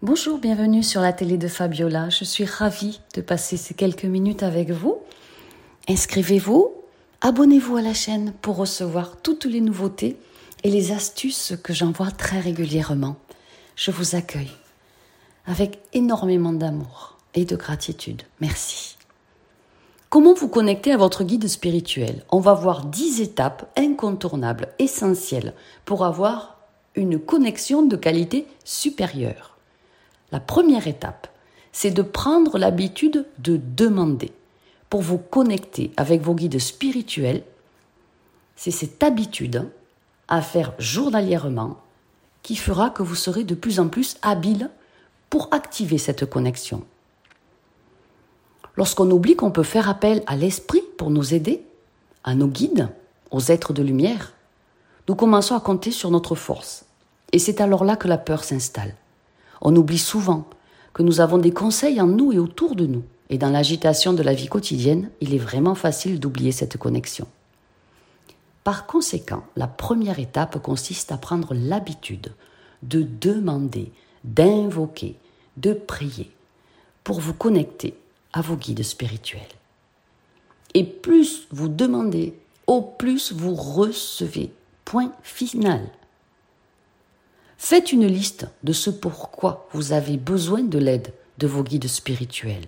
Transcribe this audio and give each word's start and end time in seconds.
Bonjour, 0.00 0.38
bienvenue 0.38 0.84
sur 0.84 1.00
la 1.00 1.12
télé 1.12 1.38
de 1.38 1.48
Fabiola. 1.48 2.08
Je 2.08 2.22
suis 2.22 2.44
ravie 2.44 3.00
de 3.14 3.20
passer 3.20 3.56
ces 3.56 3.74
quelques 3.74 4.04
minutes 4.04 4.44
avec 4.44 4.70
vous. 4.70 4.98
Inscrivez-vous, 5.88 6.72
abonnez-vous 7.20 7.78
à 7.78 7.82
la 7.82 7.94
chaîne 7.94 8.32
pour 8.40 8.58
recevoir 8.58 9.16
toutes 9.20 9.44
les 9.44 9.60
nouveautés 9.60 10.16
et 10.62 10.70
les 10.70 10.92
astuces 10.92 11.54
que 11.64 11.72
j'envoie 11.72 12.12
très 12.12 12.38
régulièrement. 12.38 13.16
Je 13.74 13.90
vous 13.90 14.14
accueille 14.14 14.52
avec 15.46 15.80
énormément 15.92 16.52
d'amour 16.52 17.18
et 17.34 17.44
de 17.44 17.56
gratitude. 17.56 18.22
Merci. 18.40 18.98
Comment 20.10 20.32
vous 20.32 20.48
connecter 20.48 20.92
à 20.92 20.96
votre 20.96 21.24
guide 21.24 21.48
spirituel? 21.48 22.24
On 22.30 22.38
va 22.38 22.54
voir 22.54 22.84
10 22.84 23.20
étapes 23.20 23.68
incontournables, 23.76 24.68
essentielles 24.78 25.54
pour 25.84 26.04
avoir 26.04 26.60
une 26.94 27.18
connexion 27.18 27.82
de 27.82 27.96
qualité 27.96 28.46
supérieure. 28.64 29.57
La 30.32 30.40
première 30.40 30.86
étape, 30.86 31.28
c'est 31.72 31.90
de 31.90 32.02
prendre 32.02 32.58
l'habitude 32.58 33.26
de 33.38 33.56
demander. 33.56 34.32
Pour 34.90 35.02
vous 35.02 35.18
connecter 35.18 35.90
avec 35.96 36.22
vos 36.22 36.34
guides 36.34 36.58
spirituels, 36.58 37.42
c'est 38.56 38.70
cette 38.70 39.02
habitude 39.02 39.68
à 40.28 40.42
faire 40.42 40.72
journalièrement 40.78 41.78
qui 42.42 42.56
fera 42.56 42.90
que 42.90 43.02
vous 43.02 43.14
serez 43.14 43.44
de 43.44 43.54
plus 43.54 43.80
en 43.80 43.88
plus 43.88 44.16
habile 44.22 44.70
pour 45.30 45.48
activer 45.52 45.98
cette 45.98 46.26
connexion. 46.26 46.84
Lorsqu'on 48.76 49.10
oublie 49.10 49.36
qu'on 49.36 49.50
peut 49.50 49.62
faire 49.62 49.88
appel 49.88 50.22
à 50.26 50.36
l'esprit 50.36 50.82
pour 50.96 51.10
nous 51.10 51.34
aider, 51.34 51.62
à 52.24 52.34
nos 52.34 52.46
guides, 52.46 52.88
aux 53.30 53.40
êtres 53.40 53.72
de 53.72 53.82
lumière, 53.82 54.32
nous 55.08 55.14
commençons 55.14 55.54
à 55.54 55.60
compter 55.60 55.90
sur 55.90 56.10
notre 56.10 56.34
force. 56.34 56.84
Et 57.32 57.38
c'est 57.38 57.60
alors 57.60 57.84
là 57.84 57.96
que 57.96 58.08
la 58.08 58.18
peur 58.18 58.44
s'installe. 58.44 58.94
On 59.60 59.74
oublie 59.76 59.98
souvent 59.98 60.48
que 60.92 61.02
nous 61.02 61.20
avons 61.20 61.38
des 61.38 61.52
conseils 61.52 62.00
en 62.00 62.06
nous 62.06 62.32
et 62.32 62.38
autour 62.38 62.74
de 62.74 62.86
nous. 62.86 63.02
Et 63.30 63.38
dans 63.38 63.50
l'agitation 63.50 64.12
de 64.14 64.22
la 64.22 64.34
vie 64.34 64.48
quotidienne, 64.48 65.10
il 65.20 65.34
est 65.34 65.38
vraiment 65.38 65.74
facile 65.74 66.18
d'oublier 66.18 66.52
cette 66.52 66.78
connexion. 66.78 67.26
Par 68.64 68.86
conséquent, 68.86 69.44
la 69.56 69.66
première 69.66 70.18
étape 70.18 70.62
consiste 70.62 71.12
à 71.12 71.18
prendre 71.18 71.54
l'habitude 71.54 72.32
de 72.82 73.02
demander, 73.02 73.92
d'invoquer, 74.24 75.16
de 75.56 75.72
prier 75.72 76.30
pour 77.04 77.20
vous 77.20 77.34
connecter 77.34 77.94
à 78.32 78.40
vos 78.40 78.56
guides 78.56 78.82
spirituels. 78.82 79.42
Et 80.74 80.84
plus 80.84 81.46
vous 81.50 81.68
demandez, 81.68 82.34
au 82.66 82.82
plus 82.82 83.32
vous 83.32 83.54
recevez. 83.54 84.52
Point 84.84 85.12
final. 85.22 85.88
Faites 87.60 87.92
une 87.92 88.06
liste 88.06 88.46
de 88.62 88.72
ce 88.72 88.88
pourquoi 88.88 89.68
vous 89.72 89.92
avez 89.92 90.16
besoin 90.16 90.62
de 90.62 90.78
l'aide 90.78 91.12
de 91.38 91.48
vos 91.48 91.64
guides 91.64 91.88
spirituels. 91.88 92.66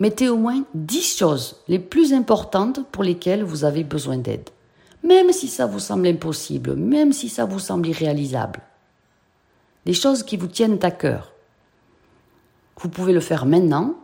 Mettez 0.00 0.28
au 0.28 0.36
moins 0.36 0.64
10 0.74 1.16
choses 1.16 1.56
les 1.68 1.78
plus 1.78 2.12
importantes 2.12 2.80
pour 2.90 3.04
lesquelles 3.04 3.44
vous 3.44 3.64
avez 3.64 3.84
besoin 3.84 4.18
d'aide. 4.18 4.50
Même 5.04 5.32
si 5.32 5.46
ça 5.46 5.66
vous 5.66 5.78
semble 5.78 6.08
impossible, 6.08 6.74
même 6.74 7.12
si 7.12 7.28
ça 7.28 7.44
vous 7.44 7.60
semble 7.60 7.88
irréalisable. 7.88 8.60
Des 9.86 9.94
choses 9.94 10.24
qui 10.24 10.36
vous 10.36 10.48
tiennent 10.48 10.80
à 10.82 10.90
cœur. 10.90 11.32
Vous 12.80 12.88
pouvez 12.88 13.12
le 13.12 13.20
faire 13.20 13.46
maintenant 13.46 13.94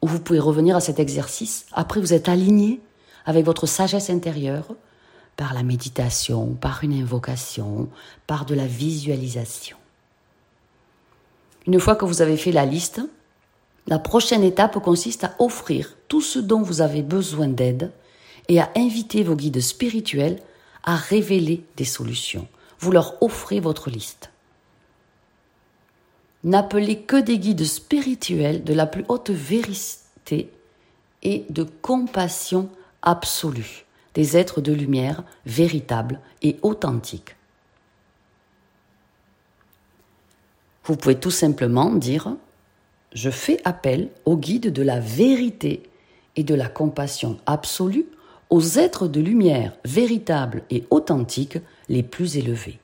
ou 0.00 0.06
vous 0.06 0.20
pouvez 0.20 0.40
revenir 0.40 0.74
à 0.74 0.80
cet 0.80 0.98
exercice 0.98 1.66
après 1.72 2.00
vous 2.00 2.14
êtes 2.14 2.30
aligné 2.30 2.80
avec 3.26 3.44
votre 3.44 3.66
sagesse 3.66 4.08
intérieure, 4.08 4.68
par 5.36 5.54
la 5.54 5.62
méditation, 5.62 6.54
par 6.54 6.84
une 6.84 6.92
invocation, 6.92 7.88
par 8.26 8.44
de 8.46 8.54
la 8.54 8.66
visualisation. 8.66 9.76
Une 11.66 11.80
fois 11.80 11.96
que 11.96 12.04
vous 12.04 12.22
avez 12.22 12.36
fait 12.36 12.52
la 12.52 12.66
liste, 12.66 13.00
la 13.86 13.98
prochaine 13.98 14.42
étape 14.42 14.78
consiste 14.78 15.24
à 15.24 15.34
offrir 15.38 15.96
tout 16.08 16.20
ce 16.20 16.38
dont 16.38 16.62
vous 16.62 16.80
avez 16.80 17.02
besoin 17.02 17.48
d'aide 17.48 17.92
et 18.48 18.60
à 18.60 18.70
inviter 18.76 19.22
vos 19.22 19.36
guides 19.36 19.60
spirituels 19.60 20.40
à 20.84 20.96
révéler 20.96 21.64
des 21.76 21.84
solutions. 21.84 22.46
Vous 22.78 22.92
leur 22.92 23.22
offrez 23.22 23.60
votre 23.60 23.90
liste. 23.90 24.30
N'appelez 26.44 27.00
que 27.00 27.16
des 27.16 27.38
guides 27.38 27.64
spirituels 27.64 28.64
de 28.64 28.74
la 28.74 28.86
plus 28.86 29.04
haute 29.08 29.30
vérité 29.30 30.50
et 31.22 31.46
de 31.48 31.62
compassion 31.62 32.68
absolue 33.00 33.83
des 34.14 34.36
êtres 34.36 34.60
de 34.60 34.72
lumière 34.72 35.24
véritables 35.44 36.20
et 36.42 36.56
authentiques. 36.62 37.36
Vous 40.84 40.96
pouvez 40.96 41.16
tout 41.16 41.30
simplement 41.30 41.90
dire 41.90 42.36
Je 43.12 43.30
fais 43.30 43.60
appel 43.64 44.10
aux 44.24 44.36
guides 44.36 44.72
de 44.72 44.82
la 44.82 45.00
vérité 45.00 45.82
et 46.36 46.44
de 46.44 46.54
la 46.54 46.68
compassion 46.68 47.38
absolue, 47.46 48.06
aux 48.50 48.62
êtres 48.78 49.08
de 49.08 49.20
lumière 49.20 49.72
véritables 49.84 50.62
et 50.70 50.84
authentiques 50.90 51.58
les 51.88 52.02
plus 52.02 52.36
élevés. 52.36 52.78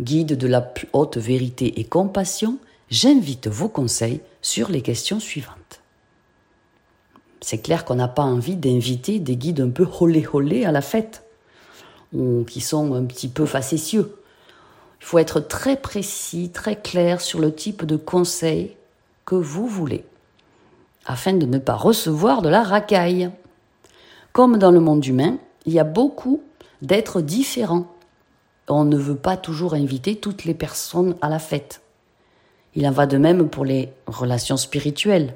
Guide 0.00 0.36
de 0.36 0.46
la 0.46 0.60
plus 0.60 0.88
haute 0.92 1.16
vérité 1.16 1.80
et 1.80 1.84
compassion, 1.84 2.58
j'invite 2.88 3.48
vos 3.48 3.68
conseils 3.68 4.20
sur 4.40 4.70
les 4.70 4.80
questions 4.80 5.18
suivantes 5.18 5.82
c'est 7.40 7.58
clair 7.58 7.84
qu'on 7.84 7.94
n'a 7.94 8.08
pas 8.08 8.22
envie 8.22 8.56
d'inviter 8.56 9.18
des 9.18 9.36
guides 9.36 9.60
un 9.60 9.70
peu 9.70 9.86
holé-holé 10.00 10.64
à 10.64 10.72
la 10.72 10.80
fête, 10.80 11.24
ou 12.12 12.44
qui 12.44 12.60
sont 12.60 12.94
un 12.94 13.04
petit 13.04 13.28
peu 13.28 13.46
facétieux. 13.46 14.16
Il 15.00 15.04
faut 15.04 15.18
être 15.18 15.40
très 15.40 15.76
précis, 15.76 16.50
très 16.50 16.76
clair 16.76 17.20
sur 17.20 17.38
le 17.38 17.54
type 17.54 17.84
de 17.84 17.96
conseil 17.96 18.76
que 19.24 19.36
vous 19.36 19.66
voulez, 19.66 20.04
afin 21.06 21.32
de 21.32 21.46
ne 21.46 21.58
pas 21.58 21.74
recevoir 21.74 22.42
de 22.42 22.48
la 22.48 22.62
racaille. 22.62 23.30
Comme 24.32 24.58
dans 24.58 24.70
le 24.70 24.80
monde 24.80 25.04
humain, 25.04 25.38
il 25.66 25.72
y 25.72 25.78
a 25.78 25.84
beaucoup 25.84 26.42
d'êtres 26.82 27.20
différents. 27.20 27.86
On 28.68 28.84
ne 28.84 28.96
veut 28.96 29.16
pas 29.16 29.36
toujours 29.36 29.74
inviter 29.74 30.16
toutes 30.16 30.44
les 30.44 30.54
personnes 30.54 31.16
à 31.20 31.28
la 31.28 31.38
fête. 31.38 31.80
Il 32.74 32.86
en 32.86 32.90
va 32.90 33.06
de 33.06 33.16
même 33.16 33.48
pour 33.48 33.64
les 33.64 33.90
relations 34.06 34.56
spirituelles. 34.56 35.34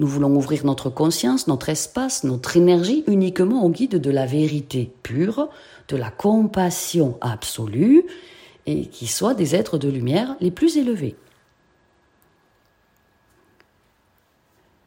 Nous 0.00 0.06
voulons 0.06 0.34
ouvrir 0.36 0.64
notre 0.64 0.90
conscience, 0.90 1.48
notre 1.48 1.68
espace, 1.70 2.22
notre 2.22 2.56
énergie 2.56 3.02
uniquement 3.08 3.64
au 3.64 3.70
guide 3.70 4.00
de 4.00 4.10
la 4.10 4.26
vérité 4.26 4.92
pure, 5.02 5.48
de 5.88 5.96
la 5.96 6.10
compassion 6.10 7.18
absolue, 7.20 8.04
et 8.66 8.86
qui 8.86 9.06
soient 9.06 9.34
des 9.34 9.56
êtres 9.56 9.78
de 9.78 9.88
lumière 9.88 10.36
les 10.40 10.50
plus 10.50 10.76
élevés. 10.76 11.16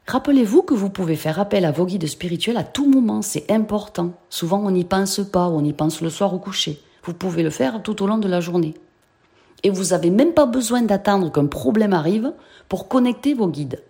Rappelez-vous 0.07 0.61
que 0.61 0.73
vous 0.73 0.89
pouvez 0.89 1.15
faire 1.15 1.39
appel 1.39 1.65
à 1.65 1.71
vos 1.71 1.85
guides 1.85 2.07
spirituels 2.07 2.57
à 2.57 2.63
tout 2.63 2.89
moment, 2.89 3.21
c'est 3.21 3.49
important. 3.51 4.13
Souvent 4.29 4.61
on 4.63 4.71
n'y 4.71 4.83
pense 4.83 5.21
pas, 5.31 5.47
on 5.47 5.63
y 5.63 5.73
pense 5.73 6.01
le 6.01 6.09
soir 6.09 6.33
au 6.33 6.39
coucher. 6.39 6.81
Vous 7.03 7.13
pouvez 7.13 7.43
le 7.43 7.49
faire 7.49 7.81
tout 7.81 8.03
au 8.03 8.07
long 8.07 8.17
de 8.17 8.27
la 8.27 8.41
journée. 8.41 8.75
Et 9.63 9.69
vous 9.69 9.85
n'avez 9.85 10.09
même 10.09 10.33
pas 10.33 10.45
besoin 10.45 10.81
d'attendre 10.81 11.31
qu'un 11.31 11.45
problème 11.45 11.93
arrive 11.93 12.33
pour 12.67 12.87
connecter 12.87 13.33
vos 13.33 13.47
guides. 13.47 13.81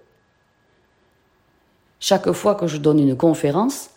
Chaque 2.02 2.32
fois 2.34 2.56
que 2.56 2.68
je 2.68 2.78
donne 2.78 3.00
une 3.00 3.16
conférence, 3.16 3.92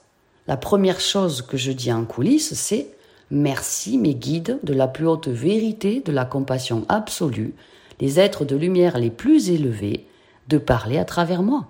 la 0.47 0.59
première 0.59 1.01
chose 1.01 1.43
que 1.43 1.57
je 1.57 1.73
dis 1.73 1.93
en 1.93 2.05
coulisses, 2.05 2.55
c'est 2.55 2.89
Merci 3.31 3.97
mes 3.97 4.15
guides 4.15 4.61
de 4.63 4.75
la 4.75 4.87
plus 4.87 5.09
haute 5.09 5.29
vérité, 5.29 6.01
de 6.01 6.13
la 6.13 6.27
compassion 6.27 6.85
absolue, 6.91 7.55
les 7.99 8.21
êtres 8.21 8.45
de 8.45 8.55
lumière 8.55 8.99
les 8.99 9.11
plus 9.11 9.49
élevés, 9.49 10.07
de 10.49 10.59
parler 10.59 10.99
à 10.99 11.07
travers 11.07 11.43
moi. 11.43 11.67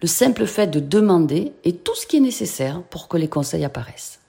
Le 0.00 0.06
simple 0.06 0.46
fait 0.46 0.68
de 0.68 0.78
demander 0.78 1.52
est 1.64 1.82
tout 1.82 1.96
ce 1.96 2.06
qui 2.06 2.18
est 2.18 2.20
nécessaire 2.20 2.82
pour 2.84 3.08
que 3.08 3.16
les 3.16 3.28
conseils 3.28 3.64
apparaissent. 3.64 4.20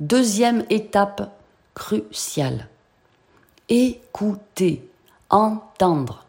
Deuxième 0.00 0.64
étape 0.68 1.32
cruciale. 1.74 2.66
Écouter, 3.68 4.90
entendre. 5.30 6.25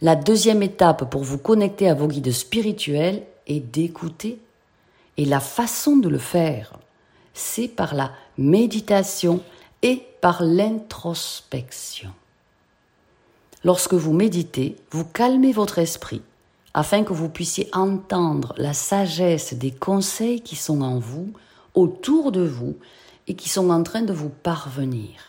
La 0.00 0.14
deuxième 0.14 0.62
étape 0.62 1.10
pour 1.10 1.24
vous 1.24 1.38
connecter 1.38 1.88
à 1.88 1.94
vos 1.94 2.06
guides 2.06 2.30
spirituels 2.30 3.24
est 3.48 3.58
d'écouter. 3.58 4.38
Et 5.16 5.24
la 5.24 5.40
façon 5.40 5.96
de 5.96 6.08
le 6.08 6.18
faire, 6.18 6.72
c'est 7.34 7.66
par 7.66 7.94
la 7.94 8.12
méditation 8.36 9.40
et 9.82 10.04
par 10.20 10.42
l'introspection. 10.42 12.10
Lorsque 13.64 13.94
vous 13.94 14.12
méditez, 14.12 14.76
vous 14.92 15.04
calmez 15.04 15.50
votre 15.50 15.78
esprit 15.78 16.22
afin 16.74 17.02
que 17.02 17.12
vous 17.12 17.28
puissiez 17.28 17.68
entendre 17.72 18.54
la 18.56 18.72
sagesse 18.72 19.54
des 19.54 19.72
conseils 19.72 20.42
qui 20.42 20.54
sont 20.54 20.82
en 20.82 21.00
vous, 21.00 21.32
autour 21.74 22.30
de 22.30 22.42
vous 22.42 22.76
et 23.26 23.34
qui 23.34 23.48
sont 23.48 23.70
en 23.70 23.82
train 23.82 24.02
de 24.02 24.12
vous 24.12 24.28
parvenir. 24.28 25.27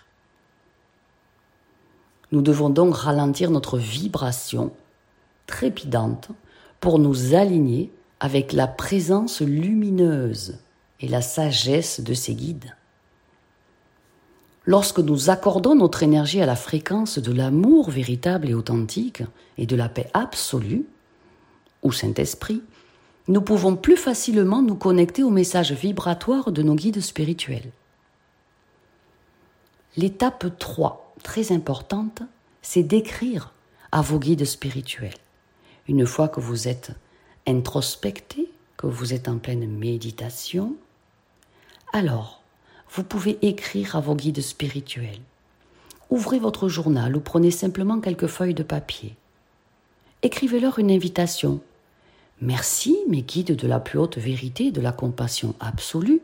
Nous 2.32 2.42
devons 2.42 2.70
donc 2.70 2.96
ralentir 2.96 3.52
notre 3.52 3.78
vibration 3.78 4.72
trépidante 5.48 6.30
pour 6.80 7.00
nous 7.00 7.34
aligner 7.34 7.92
avec 8.20 8.54
la 8.54 8.68
présence 8.68 9.42
lumineuse 9.42 10.60
et 11.00 11.08
la 11.08 11.22
sagesse 11.22 12.02
de 12.02 12.14
ces 12.14 12.36
guides. 12.36 12.76
Lorsque 14.66 15.00
nous 15.00 15.30
accordons 15.30 15.74
notre 15.74 16.04
énergie 16.04 16.42
à 16.42 16.46
la 16.46 16.56
fréquence 16.56 17.18
de 17.18 17.32
l'amour 17.32 17.90
véritable 17.90 18.50
et 18.50 18.54
authentique 18.54 19.24
et 19.58 19.66
de 19.66 19.76
la 19.76 19.90
paix 19.90 20.10
absolue, 20.14 20.86
ou 21.82 21.92
Saint-Esprit, 21.92 22.62
nous 23.28 23.42
pouvons 23.42 23.76
plus 23.76 23.98
facilement 23.98 24.62
nous 24.62 24.76
connecter 24.76 25.24
au 25.24 25.30
message 25.30 25.72
vibratoire 25.72 26.52
de 26.52 26.62
nos 26.62 26.76
guides 26.76 27.02
spirituels. 27.02 27.72
L'étape 29.98 30.58
3, 30.60 31.09
très 31.24 31.52
importante, 31.52 32.22
c'est 32.62 32.84
d'écrire 32.84 33.54
à 33.92 34.02
vos 34.02 34.20
guides 34.20 34.46
spirituels. 34.46 35.18
Une 35.88 36.06
fois 36.06 36.28
que 36.28 36.40
vous 36.40 36.68
êtes 36.68 36.92
introspecté, 37.48 38.50
que 38.78 38.88
vous 38.88 39.14
êtes 39.14 39.28
en 39.28 39.38
pleine 39.38 39.68
méditation, 39.68 40.76
alors 41.94 42.42
vous 42.92 43.04
pouvez 43.04 43.38
écrire 43.42 43.96
à 43.96 44.00
vos 44.00 44.16
guides 44.16 44.42
spirituels. 44.42 45.22
Ouvrez 46.10 46.40
votre 46.40 46.70
journal 46.70 47.16
ou 47.16 47.20
prenez 47.20 47.52
simplement 47.52 48.00
quelques 48.00 48.28
feuilles 48.28 48.54
de 48.54 48.64
papier. 48.64 49.16
Écrivez-leur 50.24 50.80
une 50.80 50.92
invitation. 50.92 51.62
Merci, 52.42 52.98
mes 53.08 53.22
guides 53.22 53.56
de 53.56 53.68
la 53.68 53.80
plus 53.80 54.00
haute 54.00 54.18
vérité 54.18 54.68
et 54.68 54.72
de 54.72 54.82
la 54.82 54.92
compassion 54.92 55.56
absolue, 55.60 56.22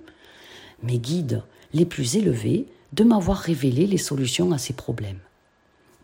mes 0.81 0.97
guides 0.97 1.43
les 1.73 1.85
plus 1.85 2.15
élevés, 2.15 2.67
de 2.95 3.03
m'avoir 3.03 3.37
révélé 3.37 3.87
les 3.87 3.97
solutions 3.97 4.51
à 4.51 4.57
ces 4.57 4.73
problèmes. 4.73 5.19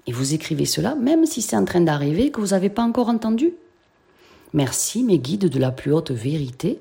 Et 0.07 0.11
vous 0.11 0.33
écrivez 0.33 0.65
cela 0.65 0.95
même 0.95 1.25
si 1.25 1.41
c'est 1.41 1.55
en 1.55 1.65
train 1.65 1.81
d'arriver 1.81 2.31
que 2.31 2.41
vous 2.41 2.47
n'avez 2.47 2.69
pas 2.69 2.83
encore 2.83 3.09
entendu. 3.09 3.53
Merci, 4.53 5.03
mes 5.03 5.19
guides 5.19 5.47
de 5.47 5.59
la 5.59 5.71
plus 5.71 5.93
haute 5.93 6.11
vérité 6.11 6.79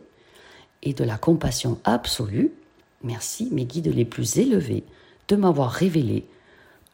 et 0.82 0.94
de 0.94 1.04
la 1.04 1.18
compassion 1.18 1.78
absolue, 1.84 2.52
Merci, 3.02 3.48
mes 3.50 3.64
guides 3.64 3.94
les 3.94 4.04
plus 4.04 4.38
élevés, 4.38 4.84
de 5.28 5.36
m'avoir 5.36 5.70
révélé 5.70 6.26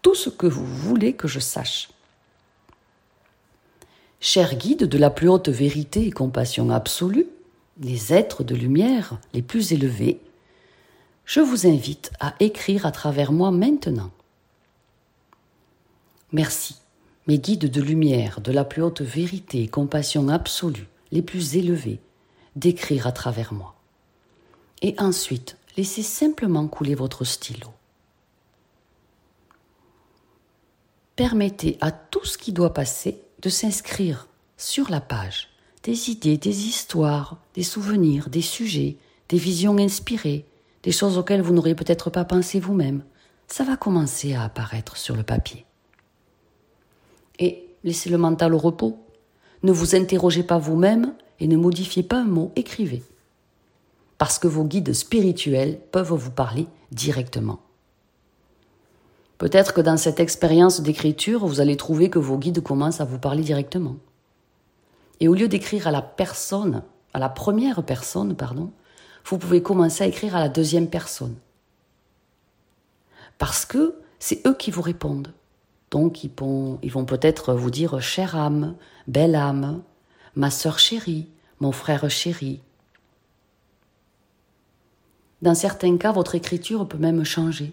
tout 0.02 0.14
ce 0.14 0.30
que 0.30 0.46
vous 0.46 0.64
voulez 0.64 1.14
que 1.14 1.26
je 1.26 1.40
sache. 1.40 1.88
Chers 4.20 4.54
guides 4.54 4.84
de 4.84 4.98
la 4.98 5.10
plus 5.10 5.28
haute 5.28 5.48
vérité 5.48 6.06
et 6.06 6.10
compassion 6.10 6.70
absolue, 6.70 7.26
les 7.80 8.12
êtres 8.12 8.44
de 8.44 8.54
lumière 8.54 9.18
les 9.34 9.42
plus 9.42 9.72
élevés, 9.72 10.20
je 11.26 11.40
vous 11.40 11.66
invite 11.66 12.12
à 12.20 12.34
écrire 12.40 12.86
à 12.86 12.92
travers 12.92 13.32
moi 13.32 13.50
maintenant. 13.50 14.12
Merci, 16.32 16.76
mes 17.26 17.38
guides 17.38 17.70
de 17.70 17.82
lumière 17.82 18.40
de 18.40 18.52
la 18.52 18.64
plus 18.64 18.82
haute 18.82 19.02
vérité 19.02 19.64
et 19.64 19.68
compassion 19.68 20.28
absolue, 20.28 20.86
les 21.10 21.22
plus 21.22 21.56
élevés, 21.56 22.00
d'écrire 22.54 23.08
à 23.08 23.12
travers 23.12 23.52
moi. 23.52 23.74
Et 24.82 24.94
ensuite, 24.98 25.56
laissez 25.76 26.02
simplement 26.02 26.68
couler 26.68 26.94
votre 26.94 27.24
stylo. 27.24 27.68
Permettez 31.16 31.76
à 31.80 31.90
tout 31.90 32.24
ce 32.24 32.38
qui 32.38 32.52
doit 32.52 32.74
passer 32.74 33.20
de 33.42 33.48
s'inscrire 33.48 34.28
sur 34.56 34.90
la 34.90 35.00
page. 35.00 35.48
Des 35.82 36.10
idées, 36.10 36.36
des 36.36 36.66
histoires, 36.66 37.38
des 37.54 37.62
souvenirs, 37.62 38.28
des 38.28 38.42
sujets, 38.42 38.96
des 39.28 39.38
visions 39.38 39.78
inspirées, 39.78 40.44
des 40.86 40.92
choses 40.92 41.18
auxquelles 41.18 41.42
vous 41.42 41.52
n'auriez 41.52 41.74
peut-être 41.74 42.08
pas 42.08 42.24
pensé 42.24 42.60
vous-même. 42.60 43.02
Ça 43.46 43.64
va 43.64 43.76
commencer 43.76 44.32
à 44.32 44.44
apparaître 44.44 44.96
sur 44.96 45.16
le 45.16 45.22
papier. 45.22 45.66
Et 47.38 47.68
laissez 47.84 48.08
le 48.08 48.16
mental 48.16 48.54
au 48.54 48.58
repos. 48.58 48.98
Ne 49.62 49.72
vous 49.72 49.94
interrogez 49.94 50.42
pas 50.42 50.56
vous-même 50.56 51.12
et 51.40 51.48
ne 51.48 51.58
modifiez 51.58 52.02
pas 52.02 52.20
un 52.20 52.24
mot, 52.24 52.52
écrivez 52.56 53.02
parce 54.18 54.38
que 54.38 54.48
vos 54.48 54.64
guides 54.64 54.92
spirituels 54.92 55.78
peuvent 55.92 56.12
vous 56.12 56.30
parler 56.30 56.66
directement. 56.92 57.60
Peut-être 59.38 59.74
que 59.74 59.82
dans 59.82 59.98
cette 59.98 60.20
expérience 60.20 60.80
d'écriture, 60.80 61.46
vous 61.46 61.60
allez 61.60 61.76
trouver 61.76 62.08
que 62.08 62.18
vos 62.18 62.38
guides 62.38 62.62
commencent 62.62 63.02
à 63.02 63.04
vous 63.04 63.18
parler 63.18 63.42
directement. 63.42 63.96
Et 65.20 65.28
au 65.28 65.34
lieu 65.34 65.48
d'écrire 65.48 65.86
à 65.86 65.90
la 65.90 66.00
personne, 66.00 66.82
à 67.12 67.18
la 67.18 67.28
première 67.28 67.82
personne, 67.82 68.34
pardon, 68.34 68.70
vous 69.26 69.38
pouvez 69.38 69.62
commencer 69.62 70.04
à 70.04 70.06
écrire 70.06 70.36
à 70.36 70.40
la 70.40 70.48
deuxième 70.48 70.88
personne. 70.88 71.36
Parce 73.38 73.66
que 73.66 73.96
c'est 74.18 74.46
eux 74.46 74.54
qui 74.54 74.70
vous 74.70 74.82
répondent. 74.82 75.32
Donc 75.90 76.24
ils 76.24 76.30
vont, 76.38 76.78
vont 76.82 77.04
peut-être 77.04 77.54
vous 77.54 77.70
dire 77.70 78.00
chère 78.00 78.36
âme, 78.36 78.76
belle 79.06 79.34
âme, 79.34 79.82
ma 80.34 80.50
sœur 80.50 80.78
chérie, 80.78 81.28
mon 81.60 81.72
frère 81.72 82.08
chéri, 82.10 82.60
dans 85.42 85.54
certains 85.54 85.96
cas, 85.96 86.12
votre 86.12 86.34
écriture 86.34 86.88
peut 86.88 86.98
même 86.98 87.24
changer. 87.24 87.72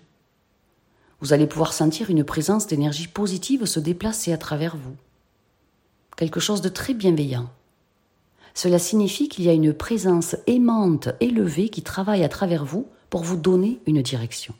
Vous 1.21 1.31
allez 1.31 1.47
pouvoir 1.47 1.73
sentir 1.73 2.09
une 2.09 2.23
présence 2.23 2.67
d'énergie 2.67 3.07
positive 3.07 3.65
se 3.65 3.79
déplacer 3.79 4.33
à 4.33 4.37
travers 4.37 4.75
vous. 4.75 4.95
Quelque 6.17 6.41
chose 6.41 6.61
de 6.61 6.69
très 6.69 6.93
bienveillant. 6.93 7.49
Cela 8.53 8.79
signifie 8.79 9.29
qu'il 9.29 9.45
y 9.45 9.49
a 9.49 9.53
une 9.53 9.73
présence 9.73 10.35
aimante, 10.47 11.09
élevée, 11.19 11.69
qui 11.69 11.81
travaille 11.81 12.23
à 12.23 12.29
travers 12.29 12.65
vous 12.65 12.87
pour 13.09 13.23
vous 13.23 13.37
donner 13.37 13.79
une 13.85 14.01
direction. 14.01 14.53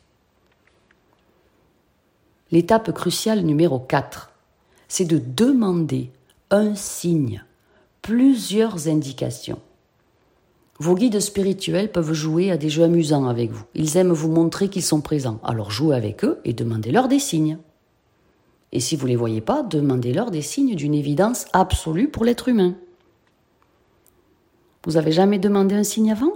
L'étape 2.50 2.92
cruciale 2.92 3.42
numéro 3.42 3.78
4, 3.78 4.30
c'est 4.88 5.04
de 5.04 5.18
demander 5.18 6.10
un 6.50 6.74
signe, 6.74 7.44
plusieurs 8.02 8.88
indications. 8.88 9.60
Vos 10.80 10.96
guides 10.96 11.20
spirituels 11.20 11.92
peuvent 11.92 12.12
jouer 12.12 12.50
à 12.50 12.56
des 12.56 12.68
jeux 12.68 12.82
amusants 12.82 13.28
avec 13.28 13.52
vous. 13.52 13.64
Ils 13.74 13.96
aiment 13.96 14.12
vous 14.12 14.30
montrer 14.30 14.68
qu'ils 14.68 14.82
sont 14.82 15.00
présents. 15.00 15.40
Alors 15.44 15.70
jouez 15.70 15.96
avec 15.96 16.24
eux 16.24 16.40
et 16.44 16.52
demandez-leur 16.52 17.06
des 17.06 17.20
signes. 17.20 17.58
Et 18.72 18.80
si 18.80 18.96
vous 18.96 19.06
ne 19.06 19.10
les 19.10 19.16
voyez 19.16 19.40
pas, 19.40 19.62
demandez-leur 19.62 20.32
des 20.32 20.42
signes 20.42 20.74
d'une 20.74 20.94
évidence 20.94 21.46
absolue 21.52 22.08
pour 22.08 22.24
l'être 22.24 22.48
humain. 22.48 22.74
Vous 24.84 24.96
avez 24.96 25.12
jamais 25.12 25.38
demandé 25.38 25.74
un 25.74 25.84
signe 25.84 26.12
avant? 26.12 26.32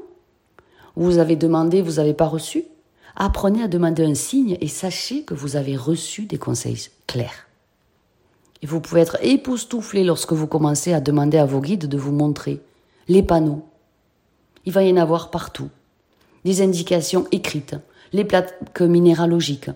Vous 0.96 1.18
avez 1.18 1.36
demandé, 1.36 1.82
vous 1.82 1.94
n'avez 1.94 2.14
pas 2.14 2.26
reçu? 2.26 2.64
Apprenez 3.14 3.62
à 3.62 3.68
demander 3.68 4.04
un 4.04 4.14
signe 4.14 4.56
et 4.60 4.68
sachez 4.68 5.22
que 5.22 5.34
vous 5.34 5.56
avez 5.56 5.76
reçu 5.76 6.24
des 6.24 6.38
conseils 6.38 6.88
clairs. 7.06 7.46
Et 8.62 8.66
vous 8.66 8.80
pouvez 8.80 9.00
être 9.00 9.18
époustouflé 9.22 10.02
lorsque 10.02 10.32
vous 10.32 10.46
commencez 10.46 10.92
à 10.92 11.00
demander 11.00 11.38
à 11.38 11.46
vos 11.46 11.60
guides 11.60 11.86
de 11.86 11.98
vous 11.98 12.12
montrer 12.12 12.60
les 13.06 13.22
panneaux, 13.22 13.64
il 14.66 14.72
va 14.72 14.82
y 14.82 14.92
en 14.92 14.96
avoir 14.96 15.30
partout. 15.30 15.68
Des 16.44 16.62
indications 16.62 17.26
écrites, 17.32 17.76
les 18.12 18.24
plaques 18.24 18.80
minéralogiques, 18.80 19.70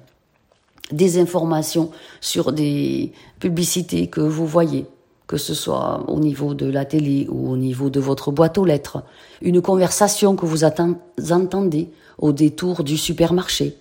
des 0.90 1.18
informations 1.18 1.90
sur 2.20 2.52
des 2.52 3.12
publicités 3.40 4.08
que 4.08 4.20
vous 4.20 4.46
voyez, 4.46 4.86
que 5.32 5.38
ce 5.38 5.54
soit 5.54 6.04
au 6.10 6.20
niveau 6.20 6.52
de 6.52 6.66
la 6.66 6.84
télé 6.84 7.26
ou 7.30 7.50
au 7.50 7.56
niveau 7.56 7.88
de 7.88 8.00
votre 8.00 8.30
boîte 8.30 8.58
aux 8.58 8.66
lettres, 8.66 9.02
une 9.40 9.62
conversation 9.62 10.36
que 10.36 10.44
vous 10.44 10.62
entendez 10.62 11.88
au 12.18 12.32
détour 12.32 12.84
du 12.84 12.98
supermarché, 12.98 13.78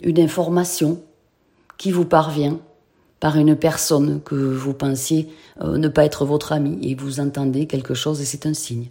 une 0.00 0.18
information 0.18 0.98
qui 1.76 1.90
vous 1.90 2.06
parvient 2.06 2.58
par 3.20 3.36
une 3.36 3.54
personne 3.54 4.22
que 4.22 4.34
vous 4.34 4.72
pensiez 4.72 5.28
euh, 5.60 5.76
ne 5.76 5.88
pas 5.88 6.06
être 6.06 6.24
votre 6.24 6.52
ami 6.52 6.78
et 6.80 6.94
vous 6.94 7.20
entendez 7.20 7.66
quelque 7.66 7.92
chose 7.92 8.22
et 8.22 8.24
c'est 8.24 8.46
un 8.46 8.54
signe. 8.54 8.88